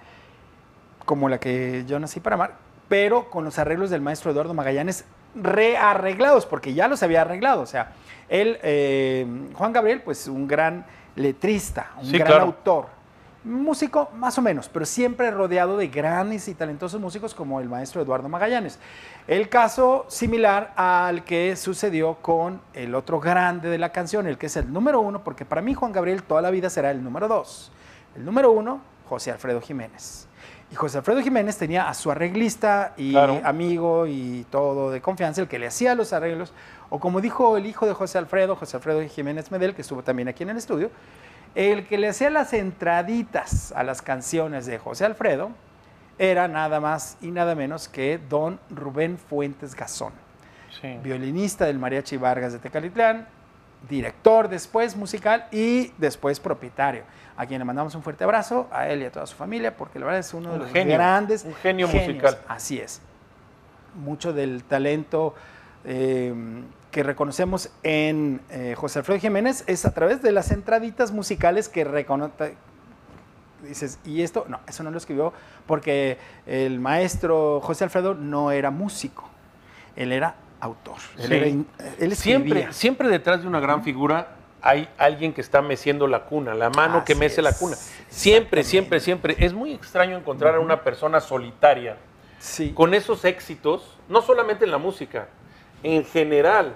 como 1.05 1.29
la 1.29 1.39
que 1.39 1.83
yo 1.87 1.99
nací 1.99 2.19
para 2.19 2.35
amar, 2.35 2.55
pero 2.89 3.29
con 3.29 3.43
los 3.43 3.57
arreglos 3.59 3.89
del 3.89 4.01
maestro 4.01 4.31
Eduardo 4.31 4.53
Magallanes 4.53 5.05
rearreglados, 5.35 6.45
porque 6.45 6.73
ya 6.73 6.87
los 6.87 7.01
había 7.03 7.21
arreglado. 7.21 7.61
O 7.61 7.65
sea, 7.65 7.93
él, 8.29 8.59
eh, 8.63 9.25
Juan 9.55 9.73
Gabriel, 9.73 10.01
pues 10.01 10.27
un 10.27 10.47
gran 10.47 10.85
letrista, 11.15 11.91
un 11.99 12.05
Sí, 12.07 12.17
gran 12.17 12.27
claro. 12.27 12.43
autor. 12.45 12.87
Músico, 13.43 14.09
más 14.15 14.37
o 14.37 14.41
menos, 14.43 14.69
pero 14.69 14.85
siempre 14.85 15.31
rodeado 15.31 15.75
de 15.75 15.87
grandes 15.87 16.47
y 16.47 16.53
talentosos 16.53 17.01
músicos 17.01 17.33
como 17.33 17.59
el 17.59 17.67
maestro 17.67 17.99
Eduardo 17.99 18.29
Magallanes. 18.29 18.77
El 19.27 19.49
caso 19.49 20.05
similar 20.09 20.73
al 20.75 21.23
que 21.23 21.55
sucedió 21.55 22.15
con 22.21 22.61
el 22.73 22.93
otro 22.93 23.19
grande 23.19 23.69
de 23.69 23.79
la 23.79 23.91
canción, 23.91 24.27
el 24.27 24.37
que 24.37 24.45
es 24.45 24.57
el 24.57 24.71
número 24.71 24.99
uno, 25.01 25.23
porque 25.23 25.43
para 25.43 25.61
mí 25.63 25.73
Juan 25.73 25.91
Gabriel 25.91 26.21
toda 26.21 26.43
la 26.43 26.51
vida 26.51 26.69
será 26.69 26.91
el 26.91 27.03
número 27.03 27.27
dos. 27.27 27.71
El 28.15 28.25
número 28.25 28.51
uno, 28.51 28.79
José 29.09 29.31
Alfredo 29.31 29.59
Jiménez. 29.59 30.27
Y 30.71 30.75
José 30.75 30.99
Alfredo 30.99 31.21
Jiménez 31.21 31.57
tenía 31.57 31.89
a 31.89 31.95
su 31.95 32.11
arreglista 32.11 32.93
y 32.95 33.11
Claro. 33.11 33.41
amigo 33.43 34.05
y 34.05 34.45
todo 34.51 34.91
de 34.91 35.01
confianza, 35.01 35.41
el 35.41 35.47
que 35.47 35.57
le 35.57 35.65
hacía 35.65 35.95
los 35.95 36.13
arreglos, 36.13 36.53
o 36.91 36.99
como 36.99 37.21
dijo 37.21 37.57
el 37.57 37.65
hijo 37.65 37.87
de 37.87 37.93
José 37.93 38.19
Alfredo, 38.19 38.55
José 38.55 38.77
Alfredo 38.77 39.01
Jiménez 39.09 39.49
Medel, 39.51 39.73
que 39.73 39.81
estuvo 39.81 40.03
también 40.03 40.27
aquí 40.27 40.43
en 40.43 40.51
el 40.51 40.57
estudio, 40.57 40.91
el 41.55 41.85
que 41.87 41.97
le 41.97 42.07
hacía 42.09 42.29
las 42.29 42.53
entraditas 42.53 43.71
a 43.75 43.83
las 43.83 44.01
canciones 44.01 44.65
de 44.65 44.77
José 44.77 45.05
Alfredo 45.05 45.51
era 46.17 46.47
nada 46.47 46.79
más 46.79 47.17
y 47.21 47.31
nada 47.31 47.55
menos 47.55 47.87
que 47.89 48.19
don 48.29 48.59
Rubén 48.69 49.17
Fuentes 49.17 49.75
Gazón, 49.75 50.13
Sí. 50.79 50.97
violinista 51.03 51.65
del 51.65 51.79
Mariachi 51.79 52.17
Vargas 52.17 52.53
de 52.53 52.59
Tecalitlán, 52.59 53.27
director 53.89 54.47
después 54.47 54.95
musical 54.95 55.47
y 55.51 55.91
después 55.97 56.39
propietario, 56.39 57.03
a 57.35 57.45
quien 57.45 57.59
le 57.59 57.65
mandamos 57.65 57.95
un 57.95 58.03
fuerte 58.03 58.23
abrazo, 58.23 58.67
a 58.71 58.87
él 58.87 59.01
y 59.01 59.05
a 59.05 59.11
toda 59.11 59.25
su 59.25 59.35
familia, 59.35 59.75
porque 59.75 59.97
la 59.99 60.05
verdad 60.05 60.19
es 60.19 60.33
uno 60.33 60.49
de 60.49 60.55
Un 60.55 60.61
los 60.61 60.71
genio, 60.71 60.93
grandes 60.95 61.43
un 61.43 61.55
genio 61.55 61.87
genios. 61.87 62.07
musical. 62.07 62.39
Así 62.47 62.79
es. 62.79 63.01
Mucho 63.95 64.31
del 64.33 64.63
talento 64.63 65.33
eh, 65.83 66.33
que 66.91 67.03
reconocemos 67.03 67.69
en 67.83 68.41
eh, 68.49 68.75
José 68.77 68.99
Alfredo 68.99 69.19
Jiménez 69.19 69.63
es 69.67 69.85
a 69.85 69.93
través 69.93 70.21
de 70.21 70.31
las 70.31 70.51
entraditas 70.51 71.11
musicales 71.11 71.69
que 71.69 71.83
reconoce. 71.83 72.55
Dices, 73.67 73.99
¿y 74.05 74.23
esto? 74.23 74.45
No, 74.49 74.59
eso 74.67 74.83
no 74.83 74.91
lo 74.91 74.97
escribió 74.97 75.33
porque 75.67 76.17
el 76.47 76.79
maestro 76.79 77.61
José 77.61 77.83
Alfredo 77.83 78.15
no 78.15 78.51
era 78.51 78.71
músico, 78.71 79.29
él 79.95 80.11
era 80.11 80.35
autor. 80.59 80.97
Él, 81.17 81.27
Sí. 81.27 81.33
era 81.33 81.47
in- 81.47 81.67
él 81.99 82.11
escribía. 82.11 82.15
Siempre, 82.15 82.73
siempre 82.73 83.07
detrás 83.09 83.41
de 83.41 83.47
una 83.47 83.59
gran 83.59 83.83
figura 83.83 84.35
hay 84.63 84.89
alguien 84.97 85.33
que 85.33 85.41
está 85.41 85.61
meciendo 85.61 86.07
la 86.07 86.25
cuna, 86.25 86.53
la 86.55 86.69
mano 86.71 87.03
que 87.05 87.15
mece 87.15 87.41
la 87.41 87.53
cuna. 87.53 87.77
Siempre, 88.09 88.63
siempre, 88.63 88.99
siempre. 88.99 89.35
Es 89.39 89.53
muy 89.53 89.73
extraño 89.73 90.17
encontrar 90.17 90.55
a 90.55 90.59
una 90.59 90.83
persona 90.83 91.19
solitaria 91.19 91.97
Sí. 92.39 92.71
con 92.73 92.93
esos 92.95 93.23
éxitos, 93.25 93.97
no 94.09 94.21
solamente 94.23 94.65
en 94.65 94.71
la 94.71 94.77
música, 94.79 95.27
en 95.83 96.03
general, 96.05 96.75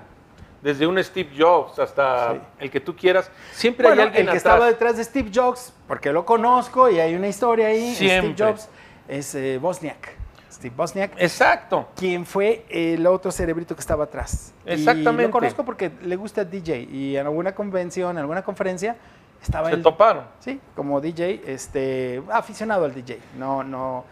desde 0.61 0.87
un 0.87 1.01
Steve 1.03 1.29
Jobs 1.37 1.77
hasta 1.79 2.33
Sí. 2.33 2.39
el 2.59 2.71
que 2.71 2.79
tú 2.79 2.95
quieras, 2.95 3.29
siempre 3.51 3.87
Bueno, 3.87 4.01
hay 4.01 4.07
alguien 4.07 4.21
el 4.27 4.31
que 4.33 4.37
atrás. 4.37 4.53
estaba 4.53 4.65
detrás 4.67 4.97
de 4.97 5.03
Steve 5.03 5.29
Jobs, 5.33 5.73
porque 5.87 6.11
lo 6.11 6.25
conozco 6.25 6.89
y 6.89 6.99
hay 6.99 7.13
una 7.15 7.27
historia 7.27 7.67
ahí, 7.67 7.93
Siempre. 7.95 8.33
Steve 8.33 8.51
Jobs 8.51 8.69
es 9.07 9.35
eh, 9.35 9.57
Bosniak. 9.59 10.15
Steve 10.51 10.73
Bosniak, 10.75 11.11
Exacto. 11.17 11.89
quien 11.97 12.25
fue 12.25 12.65
el 12.69 13.05
otro 13.07 13.29
cerebrito 13.29 13.75
que 13.75 13.81
estaba 13.81 14.05
atrás. 14.05 14.53
Y 14.65 14.71
Exactamente. 14.71 15.23
lo 15.23 15.31
conozco 15.31 15.65
porque 15.65 15.91
le 16.01 16.15
gusta 16.15 16.45
DJ 16.45 16.79
y 16.89 17.17
en 17.17 17.25
alguna 17.27 17.53
convención, 17.53 18.11
en 18.11 18.19
alguna 18.19 18.41
conferencia, 18.41 18.95
estaba 19.43 19.69
Se 19.69 19.77
toparon. 19.77 20.23
Sí, 20.39 20.59
como 20.75 21.01
DJ, 21.01 21.41
este, 21.45 22.23
aficionado 22.31 22.85
al 22.85 22.93
DJ. 22.95 23.19
No, 23.37 23.63
no, 23.63 24.05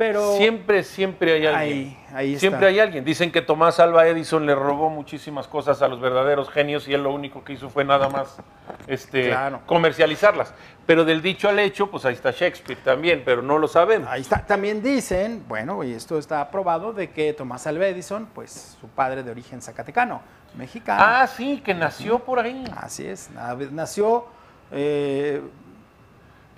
pero 0.00 0.34
Siempre, 0.38 0.82
siempre 0.82 1.34
hay 1.34 1.46
alguien. 1.46 1.60
ahí, 1.62 1.98
ahí 2.14 2.28
está. 2.30 2.40
Siempre 2.40 2.66
hay 2.68 2.78
alguien. 2.80 3.04
Dicen 3.04 3.30
que 3.30 3.42
Tomás 3.42 3.78
Alba 3.80 4.06
Edison 4.08 4.46
le 4.46 4.54
robó 4.54 4.88
muchísimas 4.88 5.46
cosas 5.46 5.82
a 5.82 5.88
los 5.88 6.00
verdaderos 6.00 6.48
genios 6.48 6.88
y 6.88 6.94
él 6.94 7.02
lo 7.02 7.12
único 7.12 7.44
que 7.44 7.52
hizo 7.52 7.68
fue 7.68 7.84
nada 7.84 8.08
más 8.08 8.38
este, 8.86 9.28
Claro. 9.28 9.60
comercializarlas. 9.66 10.54
Pero 10.86 11.04
del 11.04 11.20
dicho 11.20 11.50
al 11.50 11.58
hecho, 11.58 11.90
pues 11.90 12.06
ahí 12.06 12.14
está 12.14 12.30
Shakespeare 12.30 12.78
también, 12.82 13.20
pero 13.26 13.42
no 13.42 13.58
lo 13.58 13.68
sabemos. 13.68 14.08
Ahí 14.08 14.22
está. 14.22 14.46
También 14.46 14.82
dicen, 14.82 15.44
bueno, 15.46 15.84
y 15.84 15.92
esto 15.92 16.18
está 16.18 16.50
probado, 16.50 16.94
de 16.94 17.10
que 17.10 17.34
Tomás 17.34 17.66
Alva 17.66 17.86
Edison, 17.86 18.26
pues 18.34 18.78
su 18.80 18.88
padre 18.88 19.22
de 19.22 19.30
origen 19.30 19.60
zacatecano, 19.60 20.22
mexicano. 20.56 21.02
Ah, 21.04 21.26
sí, 21.26 21.60
que 21.62 21.74
nació 21.74 22.20
por 22.20 22.38
ahí. 22.38 22.64
Así 22.74 23.06
es, 23.06 23.30
na- 23.32 23.54
nació. 23.70 24.24
eh, 24.72 25.42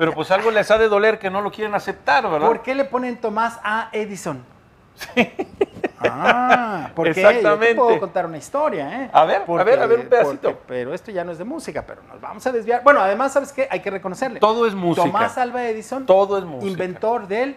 Pero 0.03 0.14
pues 0.14 0.32
algo 0.32 0.50
les 0.50 0.68
ha 0.68 0.78
de 0.78 0.88
doler 0.88 1.20
que 1.20 1.30
no 1.30 1.40
lo 1.42 1.53
quieren 1.53 1.76
aceptar, 1.76 2.28
¿verdad? 2.28 2.48
¿Por 2.48 2.61
qué 2.62 2.74
le 2.74 2.84
ponen 2.84 3.18
Tomás 3.18 3.61
A. 3.62 3.88
Edison? 3.92 4.42
Ah, 6.00 6.90
porque 6.96 7.11
Exactamente. 7.12 7.66
yo 7.68 7.70
te 7.70 7.74
puedo 7.76 8.00
contar 8.00 8.26
una 8.26 8.36
historia, 8.36 9.05
¿eh? 9.05 9.11
A 9.12 9.24
ver, 9.24 9.42
a 9.46 9.62
ver, 9.62 9.78
a 9.78 9.86
ver 9.86 10.00
un 10.00 10.07
pedacito. 10.09 10.40
porque- 10.55 10.64
pero 10.66 10.92
esto 10.92 11.12
ya 11.12 11.22
no 11.22 11.30
es 11.30 11.38
de 11.38 11.44
música, 11.44 11.84
pero 11.86 12.03
nos 12.03 12.20
vamos 12.20 12.44
a 12.44 12.50
desviar. 12.50 12.82
Bueno, 12.82 13.00
además, 13.00 13.32
¿sabes 13.32 13.53
qué? 13.53 13.68
Hay 13.70 13.78
que 13.78 13.90
reconocerle. 13.92 14.40
Todo 14.40 14.66
es 14.66 14.74
música. 14.74 15.07
Tomás 15.07 15.38
Alva 15.38 15.62
Edison, 15.68 16.05
Todo 16.05 16.36
es 16.36 16.42
música. 16.44 16.68
inventor 16.72 17.28
del 17.28 17.57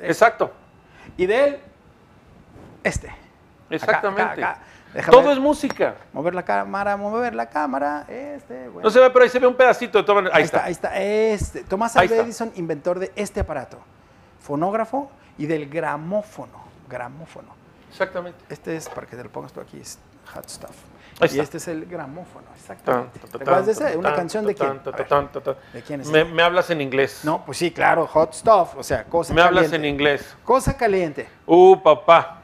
Exacto, 0.00 0.52
y 1.18 1.26
del 1.26 1.58
este. 2.82 3.08
Acá, 3.08 3.18
exactamente. 3.68 4.22
acá, 4.22 4.50
acá. 4.52 4.62
Déjame 4.92 5.16
Todo 5.16 5.32
es 5.32 5.38
música. 5.38 5.94
mover 6.12 6.34
la 6.34 6.44
cámara, 6.44 6.96
mover 6.96 7.34
la 7.34 7.48
cámara, 7.48 8.04
este, 8.08 8.68
bueno. 8.68 8.82
No 8.82 8.90
se 8.90 9.00
ve, 9.00 9.10
pero 9.10 9.22
ahí 9.24 9.30
se 9.30 9.38
ve 9.38 9.46
un 9.46 9.54
pedacito 9.54 9.98
de 9.98 10.04
todo. 10.04 10.18
Ahí, 10.18 10.28
ahí 10.32 10.42
está. 10.42 10.64
ahí 10.64 10.72
está, 10.72 11.00
este. 11.00 11.64
Tomás 11.64 11.96
Alva. 11.96 12.16
Edison, 12.16 12.52
inventor 12.56 12.98
de 12.98 13.10
este 13.16 13.40
aparato, 13.40 13.78
fonógrafo 14.40 15.10
y 15.38 15.46
del 15.46 15.68
gramófono, 15.68 16.62
gramófono. 16.88 17.48
Exactamente. 17.90 18.38
Este 18.48 18.76
es, 18.76 18.88
para 18.88 19.06
que 19.06 19.16
te 19.16 19.24
lo 19.24 19.30
pongas 19.30 19.52
tú 19.52 19.60
aquí, 19.60 19.78
es 19.80 19.98
Hot 20.34 20.48
Stuff. 20.48 20.76
Ahí 21.20 21.28
y 21.28 21.32
está. 21.32 21.42
este 21.42 21.56
es 21.58 21.68
el 21.68 21.86
gramófono, 21.86 22.46
exactamente. 22.56 23.18
ta, 23.18 23.26
ta, 23.26 23.38
¿Te 23.38 23.44
acuerdas 23.44 23.78
de? 23.78 23.96
¿Una 23.96 24.08
tan, 24.10 24.16
canción 24.16 24.46
de 24.46 24.54
quién? 24.54 24.80
tan. 24.82 25.30
¿De 25.72 25.82
quién 25.82 26.00
es 26.00 26.08
Me, 26.08 26.24
me 26.24 26.42
hablas 26.42 26.70
en 26.70 26.80
inglés. 26.80 27.20
No, 27.22 27.44
pues 27.44 27.58
sí, 27.58 27.70
claro, 27.70 28.06
Hot 28.06 28.32
Stuff, 28.34 28.76
o 28.76 28.82
sea, 28.82 29.04
cosa 29.04 29.32
Me 29.34 29.42
hablas 29.42 29.64
caliente. 29.64 29.88
en 29.88 29.94
inglés. 29.94 30.36
Cosa 30.44 30.76
caliente. 30.76 31.28
Uh, 31.46 31.76
papá. 31.82 32.41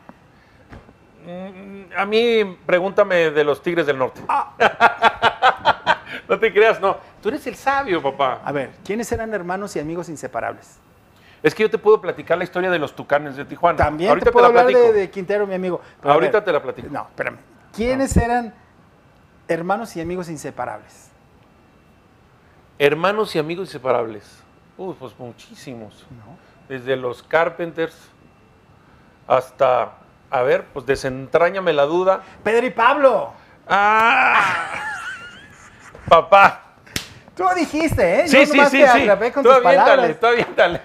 Mm, 1.28 1.92
A 1.96 2.06
mí, 2.06 2.58
pregúntame 2.64 3.30
de 3.30 3.44
los 3.44 3.62
Tigres 3.62 3.86
del 3.86 3.98
Norte. 3.98 4.20
Ah. 4.28 4.54
no 6.28 6.38
te 6.38 6.52
creas, 6.52 6.80
no. 6.80 6.96
Tú 7.22 7.28
eres 7.28 7.46
el 7.46 7.54
sabio, 7.54 8.02
papá. 8.02 8.40
A 8.44 8.50
ver, 8.52 8.70
¿quiénes 8.84 9.10
eran 9.12 9.34
hermanos 9.34 9.76
y 9.76 9.80
amigos 9.80 10.08
inseparables? 10.08 10.78
Es 11.42 11.54
que 11.54 11.62
yo 11.62 11.70
te 11.70 11.78
puedo 11.78 12.00
platicar 12.00 12.38
la 12.38 12.44
historia 12.44 12.70
de 12.70 12.78
los 12.78 12.96
Tucanes 12.96 13.36
de 13.36 13.44
Tijuana. 13.44 13.76
También 13.76 14.10
Ahorita 14.10 14.26
te 14.26 14.32
puedo 14.32 14.50
la 14.50 14.60
hablar 14.60 14.74
de, 14.74 14.92
de 14.92 15.10
Quintero, 15.10 15.46
mi 15.46 15.54
amigo. 15.54 15.80
Pero 16.00 16.14
Ahorita 16.14 16.38
ver, 16.38 16.44
te 16.44 16.52
la 16.52 16.62
platico. 16.62 16.88
No, 16.90 17.02
espérame. 17.02 17.36
¿Quiénes 17.74 18.16
eran 18.16 18.54
hermanos 19.46 19.94
y 19.96 20.00
amigos 20.00 20.28
inseparables? 20.30 21.10
Hermanos 22.78 23.36
y 23.36 23.38
amigos 23.38 23.68
inseparables. 23.68 24.42
Uh, 24.76 24.94
pues 24.94 25.12
muchísimos. 25.18 26.06
No. 26.10 26.36
Desde 26.68 26.96
los 26.96 27.22
Carpenters 27.22 27.96
hasta, 29.26 29.92
a 30.30 30.42
ver, 30.42 30.66
pues 30.72 30.86
desentrañame 30.86 31.72
la 31.72 31.84
duda. 31.84 32.22
Pedro 32.42 32.66
y 32.66 32.70
Pablo. 32.70 33.32
¡Ah! 33.68 34.84
Papá. 36.08 36.64
Tú 37.34 37.44
dijiste, 37.56 38.20
¿eh? 38.20 38.28
Sí, 38.28 38.36
Yo 38.38 38.46
sí, 38.46 38.60
sí, 38.64 38.78
te 38.78 38.88
sí. 38.88 39.02
atrapé 39.02 39.32
con 39.32 39.44
Tú 39.44 39.48
tus 39.50 39.64
aviéntale, 39.64 40.14
tú 40.14 40.26
aviéntale. 40.26 40.80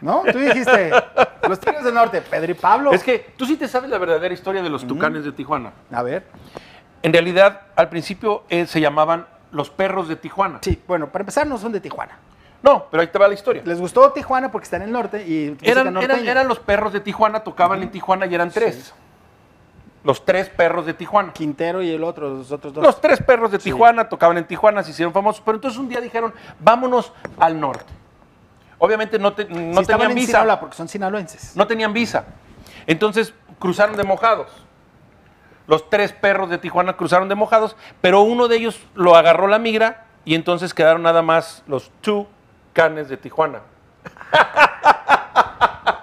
¿No? 0.00 0.22
Tú 0.30 0.38
dijiste, 0.38 0.90
los 1.48 1.60
Tigres 1.60 1.84
del 1.84 1.94
Norte, 1.94 2.22
Pedro 2.22 2.50
y 2.50 2.54
Pablo. 2.54 2.92
Es 2.92 3.04
que 3.04 3.34
tú 3.36 3.44
sí 3.46 3.56
te 3.56 3.68
sabes 3.68 3.90
la 3.90 3.98
verdadera 3.98 4.32
historia 4.32 4.62
de 4.62 4.70
los 4.70 4.86
Tucanes 4.86 5.24
de 5.24 5.32
Tijuana. 5.32 5.72
A 5.92 6.02
ver. 6.02 6.24
En 7.02 7.12
realidad, 7.12 7.62
al 7.76 7.88
principio 7.88 8.44
eh, 8.48 8.66
se 8.66 8.80
llamaban 8.80 9.26
los 9.52 9.70
perros 9.70 10.08
de 10.08 10.16
Tijuana. 10.16 10.58
Sí, 10.62 10.82
bueno, 10.88 11.08
para 11.08 11.22
empezar 11.22 11.46
no 11.46 11.58
son 11.58 11.72
de 11.72 11.80
Tijuana. 11.80 12.18
No, 12.62 12.86
pero 12.90 13.00
ahí 13.00 13.08
te 13.08 13.18
va 13.18 13.26
la 13.28 13.34
historia. 13.34 13.62
Les 13.64 13.80
gustó 13.80 14.10
Tijuana 14.12 14.50
porque 14.52 14.64
está 14.64 14.76
en 14.76 14.82
el 14.82 14.92
norte 14.92 15.26
y 15.26 15.56
Eran, 15.62 15.96
eran, 15.96 16.46
los 16.46 16.60
perros 16.60 16.92
de 16.92 17.00
Tijuana, 17.00 17.40
tocaban 17.40 17.82
en 17.82 17.90
Tijuana 17.90 18.26
y 18.26 18.34
eran 18.34 18.50
tres. 18.50 18.94
Los 20.04 20.24
tres 20.24 20.48
perros 20.48 20.86
de 20.86 20.94
Tijuana. 20.94 21.32
Quintero 21.32 21.82
y 21.82 21.90
el 21.90 22.02
otro, 22.04 22.28
los 22.28 22.50
otros 22.52 22.72
dos. 22.72 22.84
Los 22.84 23.00
tres 23.00 23.20
perros 23.22 23.50
de 23.50 23.58
Tijuana 23.58 24.08
tocaban 24.08 24.38
en 24.38 24.46
Tijuana, 24.46 24.82
se 24.82 24.90
hicieron 24.90 25.12
famosos, 25.12 25.42
pero 25.44 25.56
entonces 25.56 25.78
un 25.78 25.88
día 25.88 26.00
dijeron, 26.00 26.32
vámonos 26.60 27.12
al 27.38 27.58
norte. 27.60 27.92
Obviamente 28.78 29.18
no, 29.18 29.32
te- 29.32 29.44
no 29.44 29.82
tenían 29.84 30.10
en 30.10 30.14
visa. 30.16 30.26
Sinaloa 30.32 30.58
porque 30.60 30.76
son 30.76 30.88
sinaloenses. 30.88 31.56
No 31.56 31.66
tenían 31.68 31.92
visa. 31.92 32.24
Entonces 32.86 33.32
cruzaron 33.60 33.96
de 33.96 34.02
mojados. 34.02 34.48
Los 35.68 35.88
tres 35.88 36.12
perros 36.12 36.50
de 36.50 36.58
Tijuana 36.58 36.96
cruzaron 36.96 37.28
de 37.28 37.36
mojados, 37.36 37.76
pero 38.00 38.22
uno 38.22 38.48
de 38.48 38.56
ellos 38.56 38.80
lo 38.94 39.14
agarró 39.14 39.46
la 39.46 39.60
migra 39.60 40.06
y 40.24 40.34
entonces 40.34 40.74
quedaron 40.74 41.02
nada 41.02 41.22
más 41.22 41.62
los 41.68 41.90
two 42.00 42.26
canes 42.72 43.08
de 43.08 43.16
Tijuana. 43.16 43.60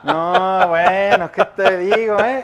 No, 0.03 0.67
bueno, 0.69 1.31
¿qué 1.31 1.45
te 1.45 1.77
digo, 1.77 2.17
eh? 2.19 2.43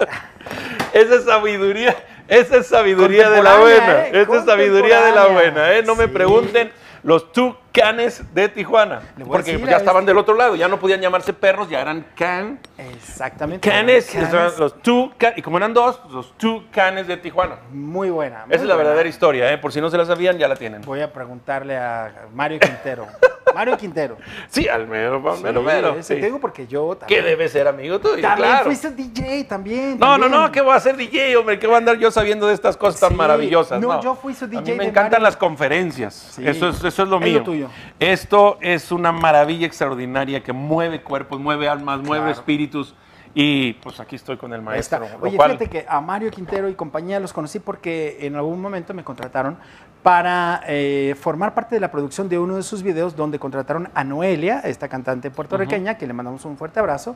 Esa 0.94 1.16
es 1.16 1.26
sabiduría, 1.26 1.96
esa 2.28 2.58
es 2.58 2.68
sabiduría 2.68 3.30
de 3.30 3.42
la 3.42 3.58
buena. 3.58 4.08
¿eh? 4.08 4.22
Esa 4.22 4.36
es 4.38 4.46
sabiduría 4.46 5.02
de 5.02 5.12
la 5.12 5.28
buena, 5.28 5.72
¿eh? 5.74 5.84
No 5.84 5.96
me 5.96 6.08
pregunten 6.08 6.72
los 7.04 7.32
two 7.32 7.56
canes 7.72 8.24
de 8.34 8.50
Tijuana. 8.50 9.02
Porque 9.28 9.54
decir 9.54 9.68
ya 9.70 9.78
estaban 9.78 10.02
este- 10.04 10.12
del 10.12 10.18
otro 10.18 10.34
lado, 10.36 10.56
ya 10.56 10.68
no 10.68 10.80
podían 10.80 11.02
llamarse 11.02 11.34
perros, 11.34 11.70
ya 11.70 11.82
eran 11.82 12.06
can. 12.16 12.60
Exactamente. 12.78 13.68
Canes, 13.70 14.14
los 14.60 14.82
two 14.82 15.14
can- 15.18 15.34
y 15.36 15.42
como 15.42 15.58
eran 15.58 15.74
dos, 15.74 16.00
los 16.12 16.38
two 16.38 16.64
canes 16.72 17.08
de 17.08 17.18
Tijuana. 17.18 17.58
Muy 17.72 18.10
buena. 18.10 18.46
muy 18.46 18.56
Esa 18.56 18.64
es 18.64 18.68
la 18.70 18.76
verdadera 18.76 19.08
historia, 19.08 19.52
¿eh? 19.52 19.58
por 19.58 19.72
si 19.72 19.80
no 19.82 19.90
se 19.90 19.98
la 19.98 20.06
sabían, 20.06 20.38
ya 20.38 20.48
la 20.48 20.56
tienen. 20.56 20.82
Voy 20.82 21.02
a 21.02 21.12
preguntarle 21.14 21.78
a 21.78 22.12
Mario 22.34 22.60
Quintero. 22.60 23.08
Mario 23.54 23.78
Quintero. 23.78 24.18
Sí, 24.50 24.68
al 24.68 24.88
mero, 24.88 25.16
al 25.32 25.42
mero, 25.42 25.60
Sí, 25.62 25.66
mero. 25.66 25.96
sí. 26.02 26.16
Te 26.16 26.26
digo 26.26 26.40
porque 26.40 26.68
yo 26.68 26.92
¿Qué 26.92 26.98
también. 27.00 27.26
debe 27.26 27.48
ser, 27.50 27.68
amigo 27.68 28.00
tuyo? 28.00 28.22
También 28.22 28.50
claro. 28.50 28.66
fuiste 28.66 28.92
DJ, 28.92 29.44
también. 29.46 30.00
No, 30.00 30.18
no, 30.18 30.24
también. 30.26 30.42
no, 30.42 30.52
¿qué 30.52 30.62
voy 30.62 30.74
a 30.74 30.76
hacer 30.76 30.98
DJ, 30.98 31.38
hombre? 31.38 31.60
¿Qué 31.60 31.68
voy 31.68 31.76
a 31.76 31.78
andar 31.78 31.98
yo 31.98 32.10
sabiendo 32.12 32.48
de 32.48 32.54
estas 32.54 32.76
cosas 32.78 33.00
tan 33.02 33.16
maravillosas? 33.16 33.80
no, 33.80 33.88
No, 33.94 34.02
yo 34.02 34.16
fui 34.16 34.34
su 34.34 34.46
A 34.46 34.48
DJ 34.48 34.62
mí 34.64 34.72
me 34.72 34.84
de 34.86 34.90
encantan 34.90 35.12
Mario. 35.22 35.24
las 35.26 35.38
conferencias. 35.38 36.38
Eso, 36.40 36.70
es, 36.70 36.84
eso 36.84 37.04
es 37.04 37.10
lo 37.10 37.18
Es 37.18 37.24
mío. 37.24 37.40
lo 37.40 37.44
tuyo. 37.46 37.70
Esto 38.00 38.58
es 38.62 38.92
una 38.92 39.12
maravilla 39.12 39.68
extraordinaria 39.68 40.42
que 40.44 40.52
mueve 40.54 41.02
cuerpos, 41.02 41.40
mueve 41.40 41.68
almas, 41.70 42.00
mueve 42.00 42.32
espíritus. 42.32 42.96
Y 43.38 43.74
pues 43.74 44.00
aquí 44.00 44.16
estoy 44.16 44.38
con 44.38 44.54
el 44.54 44.62
maestro. 44.62 45.06
Oye, 45.22 45.36
cual- 45.36 45.52
fíjate 45.58 45.70
que 45.70 45.86
a 45.90 46.00
Mario 46.00 46.32
Quintero 46.32 46.70
y 46.70 46.74
compañía 46.74 47.20
los 47.20 47.34
conocí 47.34 47.60
porque 47.60 48.18
en 48.22 48.36
algún 48.38 48.62
momento 48.62 48.94
me 48.94 49.04
contrataron 49.04 49.58
para 50.06 50.62
eh, 50.68 51.16
formar 51.20 51.56
parte 51.56 51.74
de 51.74 51.82
la 51.82 51.90
producción 51.90 52.30
de 52.30 52.38
uno 52.38 52.58
de 52.58 52.62
sus 52.62 52.84
videos 52.84 53.16
donde 53.16 53.40
contrataron 53.40 53.90
a 53.96 54.04
Noelia, 54.04 54.60
esta 54.60 54.88
cantante 54.88 55.32
puertorriqueña, 55.32 55.98
que 55.98 56.06
le 56.06 56.14
mandamos 56.14 56.46
un 56.46 56.58
fuerte 56.58 56.80
abrazo. 56.80 57.16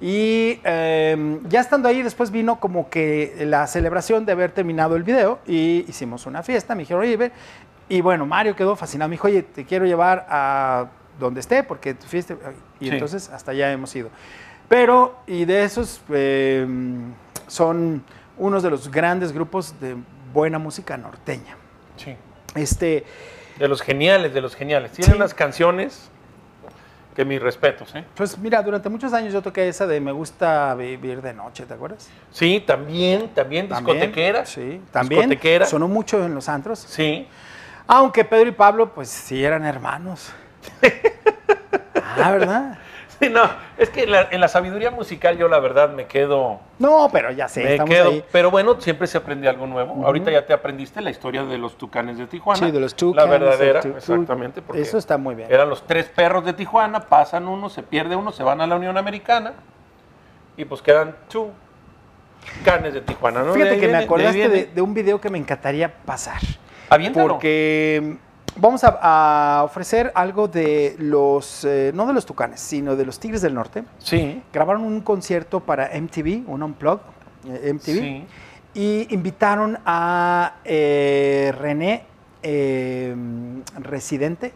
Y 0.00 0.58
eh, 0.64 1.38
ya 1.50 1.60
estando 1.60 1.86
ahí, 1.86 2.02
después 2.02 2.30
vino 2.30 2.58
como 2.58 2.88
que 2.88 3.44
la 3.46 3.66
celebración 3.66 4.24
de 4.24 4.32
haber 4.32 4.52
terminado 4.52 4.96
el 4.96 5.02
video 5.02 5.40
y 5.46 5.84
hicimos 5.86 6.24
una 6.24 6.42
fiesta. 6.42 6.74
Me 6.74 6.84
dijeron, 6.84 7.02
oye, 7.02 7.14
ve", 7.18 7.32
y 7.90 8.00
bueno, 8.00 8.24
Mario 8.24 8.56
quedó 8.56 8.74
fascinado. 8.74 9.10
Me 9.10 9.16
dijo, 9.16 9.26
oye, 9.26 9.42
te 9.42 9.66
quiero 9.66 9.84
llevar 9.84 10.26
a 10.30 10.86
donde 11.18 11.40
esté 11.40 11.62
porque 11.62 11.92
tu 11.92 12.06
fiesta. 12.06 12.36
Y 12.80 12.86
Sí. 12.86 12.90
entonces 12.92 13.28
hasta 13.28 13.50
allá 13.50 13.70
hemos 13.70 13.94
ido. 13.94 14.08
Pero, 14.66 15.14
y 15.26 15.44
de 15.44 15.64
esos 15.64 16.00
eh, 16.08 16.66
son 17.48 18.02
unos 18.38 18.62
de 18.62 18.70
los 18.70 18.90
grandes 18.90 19.30
grupos 19.30 19.78
de 19.78 19.94
buena 20.32 20.58
música 20.58 20.96
norteña. 20.96 21.58
Sí. 21.96 22.16
Este, 22.54 23.04
De 23.58 23.68
los 23.68 23.82
geniales, 23.82 24.32
de 24.34 24.40
los 24.40 24.54
geniales. 24.56 24.92
Tienen 24.92 25.12
Sí. 25.12 25.16
unas 25.16 25.34
canciones 25.34 26.10
que 27.14 27.24
mis 27.24 27.42
respetos, 27.42 27.94
¿eh? 27.94 28.04
pues 28.14 28.38
mira, 28.38 28.62
durante 28.62 28.88
muchos 28.88 29.12
años 29.12 29.32
yo 29.32 29.42
toqué 29.42 29.68
esa 29.68 29.86
de 29.86 30.00
Me 30.00 30.12
gusta 30.12 30.74
vivir 30.76 31.20
de 31.20 31.34
noche, 31.34 31.66
¿te 31.66 31.74
acuerdas? 31.74 32.08
Sí, 32.30 32.62
también, 32.66 33.28
también, 33.34 33.68
También, 33.68 33.96
discotequera. 33.98 34.46
Sí, 34.46 34.80
también. 34.92 35.22
Discotequera. 35.22 35.66
Sonó 35.66 35.88
mucho 35.88 36.24
en 36.24 36.34
los 36.34 36.48
antros. 36.48 36.78
Sí. 36.78 37.26
Aunque 37.86 38.24
Pedro 38.24 38.48
y 38.48 38.52
Pablo, 38.52 38.94
pues 38.94 39.08
sí 39.08 39.44
eran 39.44 39.64
hermanos. 39.66 40.32
ah, 42.22 42.30
¿verdad? 42.30 42.78
Sí, 43.20 43.28
no, 43.28 43.42
es 43.76 43.90
que 43.90 44.04
en 44.04 44.12
la, 44.12 44.28
en 44.30 44.40
la 44.40 44.48
sabiduría 44.48 44.90
musical 44.90 45.36
yo 45.36 45.46
la 45.46 45.58
verdad 45.60 45.90
me 45.90 46.06
quedo... 46.06 46.58
No, 46.78 47.10
pero 47.12 47.30
ya 47.32 47.48
sé, 47.48 47.62
me 47.62 47.72
estamos 47.72 47.90
quedo, 47.94 48.08
ahí. 48.08 48.24
pero 48.32 48.50
bueno, 48.50 48.80
siempre 48.80 49.06
se 49.06 49.18
aprende 49.18 49.46
algo 49.46 49.66
nuevo. 49.66 50.06
Ahorita 50.06 50.30
ya 50.30 50.46
te 50.46 50.54
aprendiste 50.54 51.02
la 51.02 51.10
historia 51.10 51.44
de 51.44 51.58
los 51.58 51.76
tucanes 51.76 52.16
de 52.16 52.26
Tijuana. 52.26 52.58
Sí, 52.66 52.70
de 52.72 52.80
los 52.80 52.92
La 52.92 52.96
Tucanes, 52.96 53.30
verdadera, 53.30 53.80
of 53.80 53.84
Tu- 53.86 53.96
exactamente. 53.96 54.62
Porque 54.62 54.80
Eso 54.80 54.96
está 54.96 55.18
muy 55.18 55.34
bien. 55.34 55.52
Eran 55.52 55.68
los 55.68 55.86
tres 55.86 56.06
perros 56.06 56.46
de 56.46 56.54
Tijuana, 56.54 57.00
pasan 57.00 57.46
uno, 57.46 57.68
se 57.68 57.82
pierde 57.82 58.16
uno, 58.16 58.32
se 58.32 58.42
van 58.42 58.62
a 58.62 58.66
la 58.66 58.76
Unión 58.76 58.96
Americana 58.96 59.52
y 60.56 60.64
pues 60.64 60.80
quedan 60.80 61.14
two 61.28 61.50
canes 62.64 62.94
de 62.94 63.02
Tijuana, 63.02 63.42
¿no? 63.42 63.52
Fíjate 63.52 63.74
que 63.74 63.80
me 63.82 63.86
viene- 63.88 64.04
acordaste 64.04 64.48
de, 64.74 64.80
un 64.80 64.94
video 64.94 65.20
que 65.20 65.28
me 65.28 65.36
encantaría 65.36 65.92
pasar. 66.06 66.40
Aviéntalo. 66.88 67.34
Porque 67.34 68.16
vamos 68.60 68.84
a, 68.84 68.98
a 69.60 69.64
ofrecer 69.64 70.12
algo 70.14 70.48
de 70.48 70.94
los, 70.98 71.64
eh, 71.64 71.92
no 71.94 72.06
de 72.06 72.12
los 72.12 72.26
Tucanes, 72.26 72.60
sino 72.60 72.96
de 72.96 73.04
los 73.04 73.18
Tigres 73.18 73.42
del 73.42 73.54
Norte. 73.54 73.84
Sí, 73.98 74.42
Grabaron 74.52 74.82
un 74.84 75.00
concierto 75.00 75.60
para 75.60 75.90
MTV, 75.98 76.48
un 76.48 76.62
Unplugged, 76.62 77.02
eh, 77.46 77.72
MTV, 77.72 77.84
sí. 77.84 78.26
y 78.74 79.14
invitaron 79.14 79.78
a 79.84 80.56
eh, 80.64 81.52
René 81.58 82.04
eh, 82.42 83.14
Residente 83.78 84.52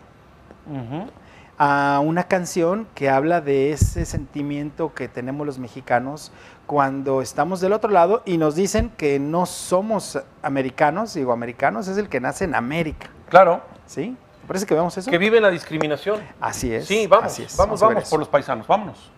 a 1.58 2.00
una 2.02 2.24
canción 2.24 2.86
que 2.94 3.10
habla 3.10 3.40
de 3.40 3.70
ese 3.70 4.06
sentimiento 4.06 4.92
que 4.94 5.08
tenemos 5.08 5.46
los 5.46 5.58
mexicanos 5.58 6.32
cuando 6.66 7.20
estamos 7.22 7.60
del 7.60 7.72
otro 7.72 7.90
lado 7.90 8.22
y 8.24 8.38
nos 8.38 8.56
dicen 8.56 8.90
que 8.96 9.18
no 9.18 9.46
somos 9.46 10.20
americanos, 10.42 11.14
digo 11.14 11.32
americanos, 11.32 11.86
es 11.86 11.98
el 11.98 12.08
que 12.08 12.20
nace 12.20 12.44
en 12.44 12.54
América, 12.54 13.08
Claro, 13.28 13.62
¿sí? 13.86 14.16
¿Te 14.40 14.46
parece 14.46 14.66
que 14.66 14.74
vemos 14.74 14.96
eso? 14.96 15.10
que 15.10 15.18
vive 15.18 15.40
la 15.40 15.50
discriminación. 15.50 16.20
Así 16.40 16.72
es. 16.72 16.86
Sí, 16.86 17.06
vamos, 17.06 17.26
así 17.26 17.44
es. 17.44 17.56
vamos, 17.56 17.80
vamos 17.80 18.02
eso. 18.02 18.10
por 18.10 18.18
los 18.18 18.28
paisanos, 18.28 18.66
vámonos. 18.66 19.10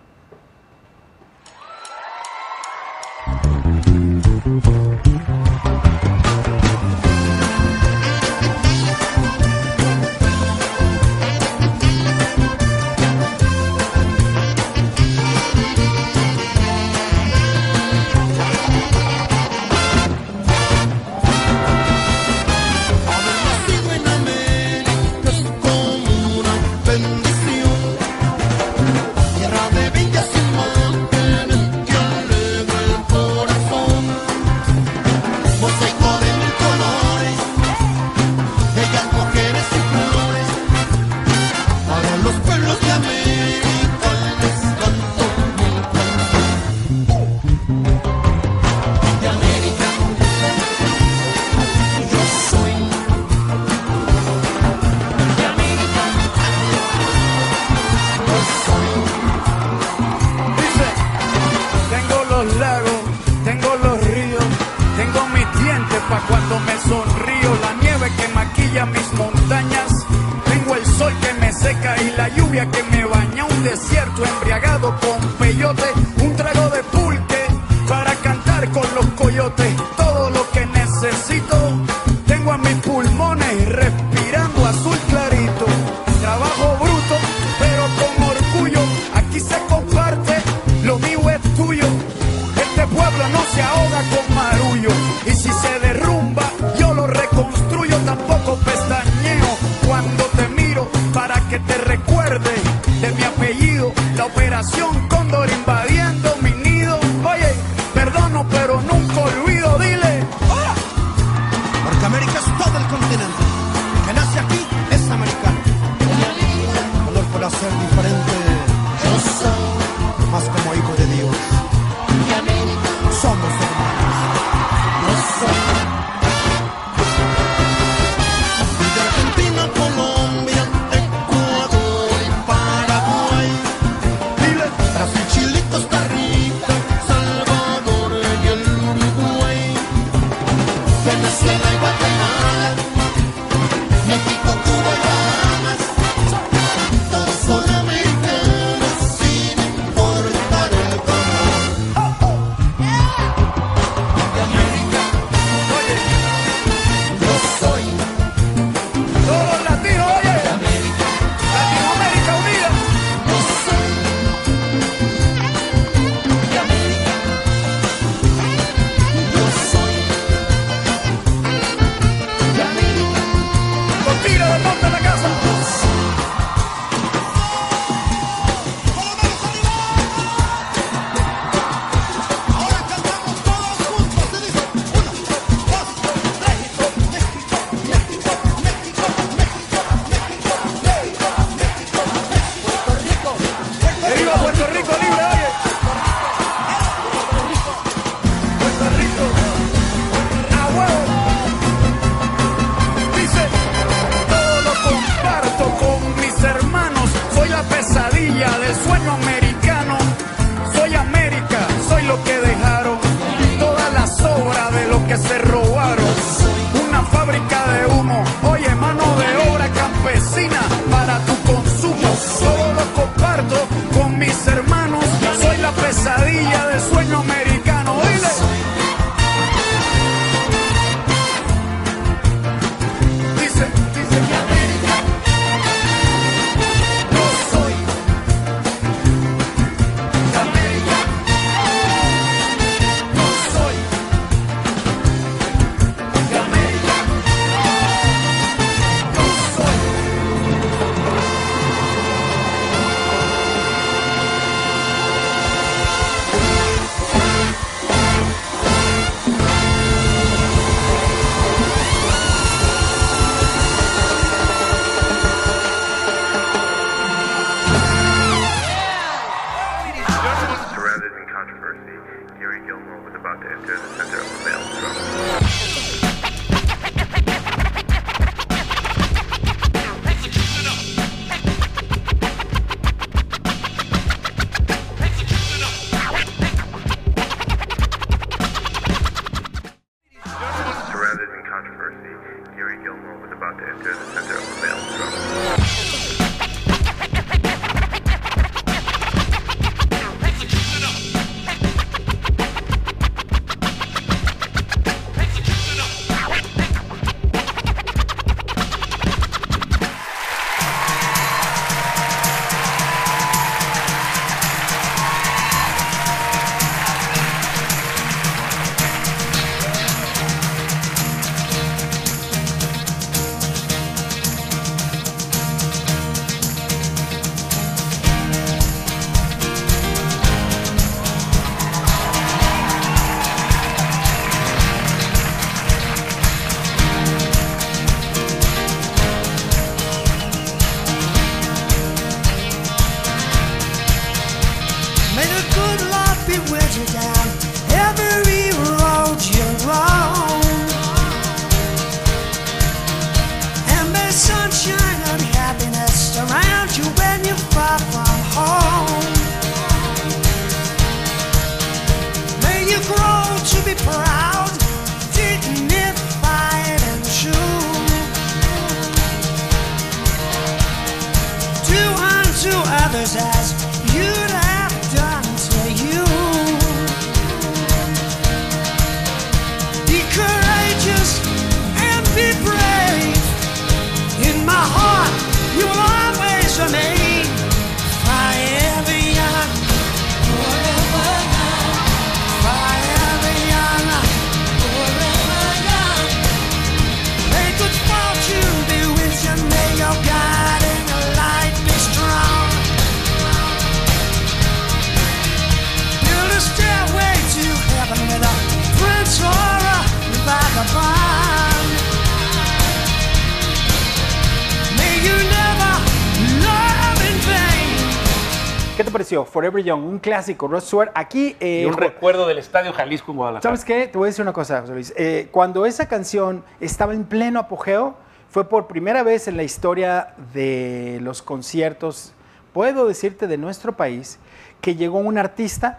Forever 419.05 419.62
Young, 419.62 419.84
un 419.84 419.99
clásico, 419.99 420.49
Rod 420.49 420.62
Stewart. 420.62 420.90
Aquí, 420.94 421.36
eh, 421.40 421.62
Y 421.62 421.66
un 421.66 421.76
recuerdo 421.76 422.26
del 422.26 422.38
Estadio 422.38 422.72
Jalisco 422.72 423.12
en 423.12 423.18
Guadalajara. 423.18 423.42
¿sabes 423.42 423.64
qué? 423.64 423.86
Te 423.88 423.99
voy 423.99 424.07
a 424.07 424.11
decir 424.11 424.22
una 424.22 424.32
cosa, 424.32 424.61
José 424.61 424.72
Luis. 424.72 424.94
Eh, 424.97 425.28
cuando 425.30 425.66
esa 425.66 425.88
canción 425.88 426.44
estaba 426.61 426.94
en 426.94 427.05
pleno 427.05 427.40
apogeo, 427.40 427.97
fue 428.30 428.49
por 428.49 428.66
primera 428.66 429.03
vez 429.03 429.28
en 429.28 429.36
la 429.36 429.42
historia 429.42 430.14
de 430.32 430.99
los 431.03 431.22
conciertos, 431.22 432.12
puedo 432.53 432.86
decirte, 432.86 433.26
de 433.26 433.38
nuestro 433.38 433.76
país, 433.76 434.18
que 434.61 434.74
llegó 434.74 434.99
un 434.99 435.18
artista 435.18 435.78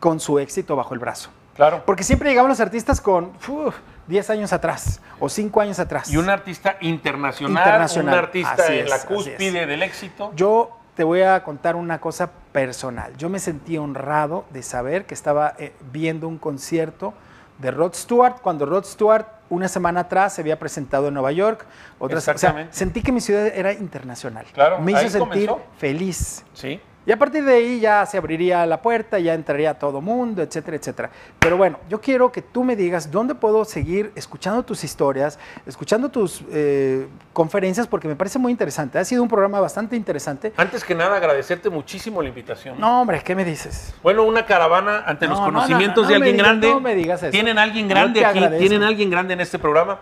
con 0.00 0.18
su 0.20 0.38
éxito 0.38 0.76
bajo 0.76 0.94
el 0.94 1.00
brazo. 1.00 1.30
Claro. 1.54 1.82
Porque 1.84 2.02
siempre 2.02 2.30
llegaban 2.30 2.48
los 2.48 2.60
artistas 2.60 3.00
con 3.00 3.32
uf, 3.46 3.76
10 4.08 4.30
años 4.30 4.52
atrás 4.52 5.00
o 5.20 5.28
5 5.28 5.60
años 5.60 5.78
atrás. 5.78 6.10
Y 6.10 6.16
un 6.16 6.28
artista 6.28 6.76
internacional, 6.80 7.52
Internacional, 7.62 8.14
un 8.14 8.18
artista 8.18 8.52
así 8.54 8.72
en 8.72 8.84
es, 8.84 8.90
la 8.90 9.04
cúspide 9.04 9.62
es. 9.62 9.68
del 9.68 9.82
éxito. 9.82 10.32
Yo 10.34 10.81
te 10.94 11.04
voy 11.04 11.22
a 11.22 11.42
contar 11.42 11.76
una 11.76 12.00
cosa 12.00 12.30
personal. 12.52 13.16
Yo 13.16 13.28
me 13.28 13.38
sentí 13.38 13.78
honrado 13.78 14.44
de 14.50 14.62
saber 14.62 15.06
que 15.06 15.14
estaba 15.14 15.54
eh, 15.58 15.72
viendo 15.92 16.28
un 16.28 16.38
concierto 16.38 17.14
de 17.58 17.70
Rod 17.70 17.94
Stewart 17.94 18.40
cuando 18.42 18.66
Rod 18.66 18.84
Stewart 18.84 19.26
una 19.48 19.68
semana 19.68 20.00
atrás 20.00 20.34
se 20.34 20.40
había 20.40 20.58
presentado 20.58 21.08
en 21.08 21.14
Nueva 21.14 21.32
York. 21.32 21.64
Otra, 21.98 22.18
o 22.18 22.20
sea, 22.20 22.34
Exactamente. 22.34 22.74
sentí 22.74 23.02
que 23.02 23.12
mi 23.12 23.20
ciudad 23.20 23.46
era 23.46 23.72
internacional. 23.72 24.46
Claro, 24.52 24.80
me 24.80 24.92
hizo 24.92 25.08
sentir 25.08 25.48
comenzó. 25.48 25.60
feliz. 25.78 26.44
Sí. 26.54 26.80
Y 27.04 27.10
a 27.10 27.18
partir 27.18 27.44
de 27.44 27.54
ahí 27.54 27.80
ya 27.80 28.06
se 28.06 28.16
abriría 28.16 28.64
la 28.64 28.80
puerta, 28.80 29.18
ya 29.18 29.34
entraría 29.34 29.74
todo 29.76 30.00
mundo, 30.00 30.40
etcétera, 30.40 30.76
etcétera. 30.76 31.10
Pero 31.40 31.56
bueno, 31.56 31.78
yo 31.88 32.00
quiero 32.00 32.30
que 32.30 32.42
tú 32.42 32.62
me 32.62 32.76
digas 32.76 33.10
dónde 33.10 33.34
puedo 33.34 33.64
seguir 33.64 34.12
escuchando 34.14 34.62
tus 34.62 34.84
historias, 34.84 35.36
escuchando 35.66 36.10
tus 36.10 36.44
eh, 36.52 37.08
conferencias, 37.32 37.88
porque 37.88 38.06
me 38.06 38.14
parece 38.14 38.38
muy 38.38 38.52
interesante. 38.52 39.00
Ha 39.00 39.04
sido 39.04 39.22
un 39.22 39.28
programa 39.28 39.58
bastante 39.60 39.96
interesante. 39.96 40.52
Antes 40.56 40.84
que 40.84 40.94
nada, 40.94 41.16
agradecerte 41.16 41.70
muchísimo 41.70 42.22
la 42.22 42.28
invitación. 42.28 42.78
No, 42.78 43.00
hombre, 43.02 43.20
¿qué 43.24 43.34
me 43.34 43.44
dices? 43.44 43.92
Bueno, 44.02 44.22
una 44.22 44.46
caravana 44.46 45.02
ante 45.04 45.26
No, 45.26 45.32
los 45.32 45.40
no, 45.40 45.46
no, 45.46 45.52
conocimientos 45.54 46.04
no, 46.04 46.08
de 46.08 46.14
alguien 46.14 46.36
digas- 46.36 46.46
grande. 46.46 46.68
no 46.70 46.80
me 46.80 46.94
digas 46.94 47.22
eso. 47.24 47.32
Tienen 47.32 47.58
alguien 47.58 47.88
grande 47.88 48.24
aquí, 48.24 48.38
tienen 48.58 48.84
alguien 48.84 49.10
grande 49.10 49.34
en 49.34 49.40
este 49.40 49.58
programa. 49.58 49.98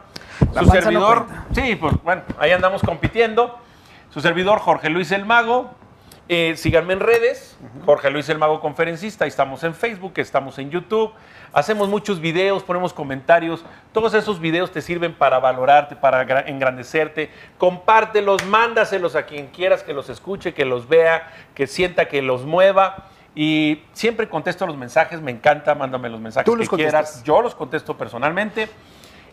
La 0.53 0.63
Su 0.65 0.71
servidor, 0.71 1.27
sí, 1.55 1.77
pues 1.77 1.95
bueno, 2.03 2.23
ahí 2.39 2.51
andamos 2.51 2.83
compitiendo. 2.83 3.57
Su 4.11 4.21
servidor, 4.21 4.59
Jorge 4.59 4.91
Luis 4.91 5.13
el 5.13 5.25
Mago. 5.25 5.71
Eh, 6.33 6.55
síganme 6.57 6.93
en 6.93 7.01
redes, 7.01 7.57
Jorge 7.85 8.09
Luis 8.09 8.28
el 8.28 8.39
Mago 8.39 8.61
Conferencista. 8.61 9.24
Ahí 9.24 9.28
estamos 9.31 9.64
en 9.64 9.74
Facebook, 9.74 10.12
estamos 10.14 10.61
en 10.61 10.70
YouTube. 10.70 11.12
Hacemos 11.53 11.89
muchos 11.89 12.20
videos, 12.20 12.62
ponemos 12.62 12.93
comentarios. 12.93 13.64
Todos 13.93 14.14
esos 14.14 14.39
videos 14.39 14.70
te 14.70 14.81
sirven 14.81 15.12
para 15.12 15.41
valorarte, 15.41 15.97
para 15.97 16.24
gra- 16.24 16.45
engrandecerte. 16.47 17.31
Compártelos, 17.59 18.45
mándaselos 18.47 19.16
a 19.16 19.24
quien 19.26 19.49
quieras 19.49 19.83
que 19.83 19.93
los 19.93 20.09
escuche, 20.09 20.55
que 20.55 20.64
los 20.64 20.89
vea, 20.89 21.33
que 21.53 21.66
sienta 21.66 22.05
que 22.07 22.22
los 22.22 22.45
mueva. 22.45 23.09
Y 23.35 23.83
siempre 23.93 24.28
contesto 24.28 24.68
los 24.68 24.76
mensajes, 24.76 25.20
me 25.20 25.33
encanta, 25.33 25.74
mándame 25.74 26.09
los 26.11 26.20
mensajes 26.20 26.45
Tú 26.45 26.55
los 26.55 26.68
que 26.68 26.76
quieras. 26.76 27.24
Yo 27.24 27.43
los 27.43 27.57
contesto 27.57 27.97
personalmente. 27.99 28.68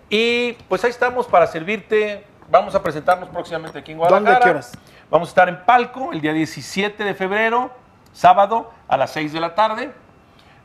Y 0.09 0.53
pues 0.67 0.83
ahí 0.83 0.89
estamos 0.89 1.27
para 1.27 1.45
servirte. 1.45 2.25
Vamos 2.49 2.73
a 2.73 2.81
presentarnos 2.81 3.29
próximamente 3.29 3.77
aquí 3.77 3.91
en 3.91 3.99
¿Dónde, 3.99 4.13
Guadalajara. 4.13 4.43
qué 4.45 4.49
horas? 4.49 4.71
Vamos 5.09 5.29
a 5.29 5.31
estar 5.31 5.47
en 5.47 5.63
Palco 5.63 6.11
el 6.11 6.19
día 6.19 6.33
17 6.33 7.01
de 7.01 7.13
febrero, 7.13 7.71
sábado, 8.11 8.73
a 8.89 8.97
las 8.97 9.11
6 9.13 9.31
de 9.31 9.39
la 9.39 9.55
tarde. 9.55 9.93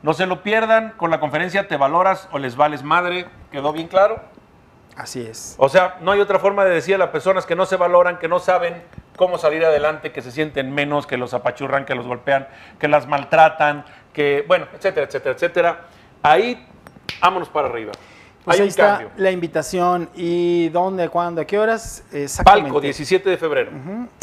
No 0.02 0.14
se 0.14 0.26
lo 0.26 0.42
pierdan 0.42 0.94
con 0.96 1.12
la 1.12 1.20
conferencia 1.20 1.68
Te 1.68 1.76
valoras 1.76 2.28
o 2.32 2.40
les 2.40 2.56
vales 2.56 2.82
madre. 2.82 3.26
¿Quedó 3.52 3.72
bien 3.72 3.86
claro? 3.86 4.20
Así 4.96 5.24
es. 5.24 5.54
O 5.58 5.68
sea, 5.68 5.98
no 6.00 6.10
hay 6.10 6.18
otra 6.18 6.40
forma 6.40 6.64
de 6.64 6.74
decir 6.74 6.96
a 6.96 6.98
las 6.98 7.10
personas 7.10 7.46
que 7.46 7.54
no 7.54 7.66
se 7.66 7.76
valoran, 7.76 8.18
que 8.18 8.26
no 8.26 8.40
saben 8.40 8.82
cómo 9.16 9.38
salir 9.38 9.64
adelante, 9.64 10.10
que 10.10 10.22
se 10.22 10.32
sienten 10.32 10.74
menos, 10.74 11.06
que 11.06 11.16
los 11.16 11.34
apachurran, 11.34 11.84
que 11.84 11.94
los 11.94 12.08
golpean, 12.08 12.48
que 12.80 12.88
las 12.88 13.06
maltratan, 13.06 13.84
que, 14.12 14.44
bueno, 14.48 14.66
etcétera, 14.74 15.06
etcétera, 15.06 15.34
etcétera. 15.36 15.80
Ahí, 16.20 16.66
vámonos 17.20 17.48
para 17.48 17.68
arriba. 17.68 17.92
Pues 18.44 18.56
hay 18.56 18.60
ahí 18.60 18.64
un 18.66 18.68
está 18.70 18.86
cambio. 18.98 19.10
la 19.16 19.30
invitación. 19.30 20.08
¿Y 20.14 20.68
dónde, 20.70 21.08
cuándo, 21.08 21.40
a 21.40 21.44
qué 21.44 21.58
horas? 21.58 22.02
Exactamente. 22.12 22.68
Palco, 22.68 22.80
17 22.80 23.30
de 23.30 23.36
febrero. 23.36 23.70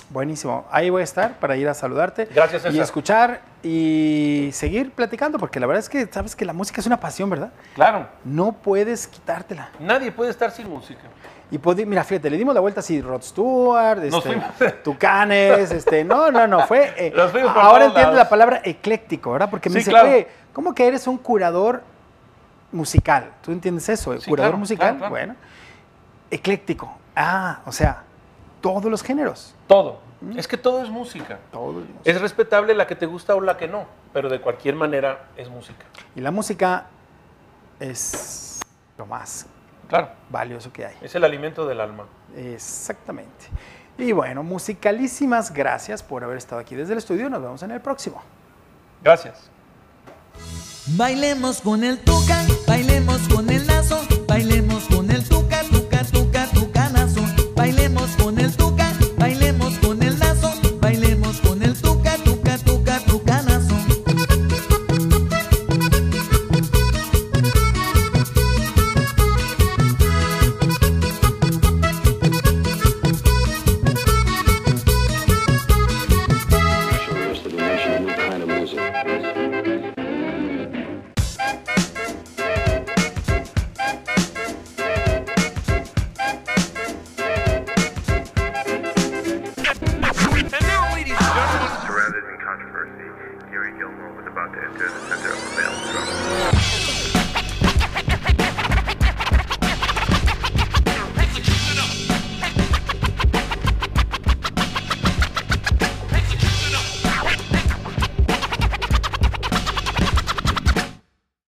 Buenísimo. 0.10 0.66
Ahí 0.72 0.90
voy 0.90 1.02
a 1.02 1.04
estar 1.04 1.40
para 1.40 1.56
ir 1.56 1.68
a 1.70 1.74
saludarte. 1.74 2.26
Gracias, 2.34 2.64
Y 2.64 2.68
César. 2.70 2.82
escuchar 2.84 3.42
y 3.64 4.50
seguir 4.54 4.92
platicando, 4.92 5.38
porque 5.38 5.60
la 5.60 5.68
verdad 5.68 5.80
es 5.80 5.90
que 5.90 6.06
sabes 6.08 6.36
que 6.36 6.46
la 6.46 6.54
música 6.54 6.82
es 6.82 6.88
una 6.88 7.00
pasión, 7.00 7.30
¿verdad? 7.30 7.52
Claro, 7.76 8.08
No 8.26 8.54
puedes 8.54 9.08
quitártela. 9.08 9.70
nadie 9.80 10.12
puede 10.12 10.32
estar 10.32 10.52
sin 10.52 10.68
música. 10.70 11.02
Y 11.52 11.58
podi- 11.58 11.86
mira, 11.86 12.04
fíjate, 12.04 12.30
le 12.30 12.38
dimos 12.38 12.54
la 12.54 12.62
vuelta 12.62 12.80
así, 12.82 13.02
Rod 13.02 13.22
Stewart, 13.24 14.04
este. 14.04 14.72
Tucanes, 14.84 15.72
este, 15.72 16.04
no, 16.04 16.32
no, 16.32 16.46
no, 16.48 16.66
fue, 16.68 16.94
eh, 16.98 17.14
ahora 17.56 17.86
entiendo 17.86 18.14
la 18.14 18.30
palabra 18.30 18.62
ecléctico, 18.64 19.32
¿verdad? 19.32 19.50
Porque 19.50 19.70
me 19.70 19.74
Sí, 19.74 19.80
dice, 19.80 19.92
claro. 19.92 20.26
¿cómo 20.54 20.74
que 20.76 20.88
eres 20.88 21.08
un 21.08 21.18
curador 21.18 21.82
musical? 22.72 23.32
¿Tú 23.42 23.52
entiendes 23.52 23.88
eso? 23.90 24.18
Sí, 24.20 24.30
¿Curador 24.30 24.52
claro, 24.52 24.58
musical? 24.60 24.88
claro, 24.90 24.98
claro. 24.98 25.12
Bueno, 25.12 25.36
ecléctico. 26.32 26.98
Ah, 27.16 27.62
o 27.66 27.72
sea, 27.72 28.04
todos 28.62 28.86
los 28.86 29.02
géneros. 29.04 29.56
Todo. 29.68 30.00
Es 30.36 30.48
que 30.48 30.58
todo 30.58 30.84
es 30.84 30.90
música. 30.90 31.40
Todos. 31.52 31.84
Es 32.04 32.20
respetable 32.20 32.74
la 32.76 32.86
que 32.88 32.96
te 32.96 33.06
gusta 33.06 33.36
o 33.36 33.42
la 33.42 33.56
que 33.58 33.68
no, 33.68 33.86
pero 34.14 34.30
de 34.30 34.42
cualquier 34.42 34.76
manera 34.76 35.28
es 35.38 35.50
música. 35.50 35.86
Y 36.16 36.20
la 36.22 36.32
música 36.32 36.88
es 37.80 38.60
lo 38.98 39.06
más 39.06 39.46
Claro, 39.88 40.10
valioso 40.30 40.72
que 40.74 40.86
hay. 40.86 40.96
es 41.02 41.16
el 41.16 41.24
alimento 41.24 41.66
del 41.66 41.80
alma. 41.82 42.06
Exactamente. 42.36 43.48
Y 43.98 44.12
bueno, 44.12 44.44
musicalísimas 44.44 45.52
gracias 45.54 46.04
por 46.04 46.24
haber 46.24 46.38
estado 46.38 46.62
aquí 46.62 46.76
desde 46.76 46.94
el 46.94 47.00
estudio. 47.00 47.30
Nos 47.30 47.42
vemos 47.42 47.64
en 47.64 47.72
el 47.72 47.82
próximo. 47.82 48.22
Gracias. 49.04 49.50
Bailemos 50.96 51.62
con 51.62 51.84
el 51.84 52.00
tuca, 52.00 52.46
bailemos 52.68 53.20
con 53.34 53.50
el 53.50 53.66
lazo, 53.68 54.02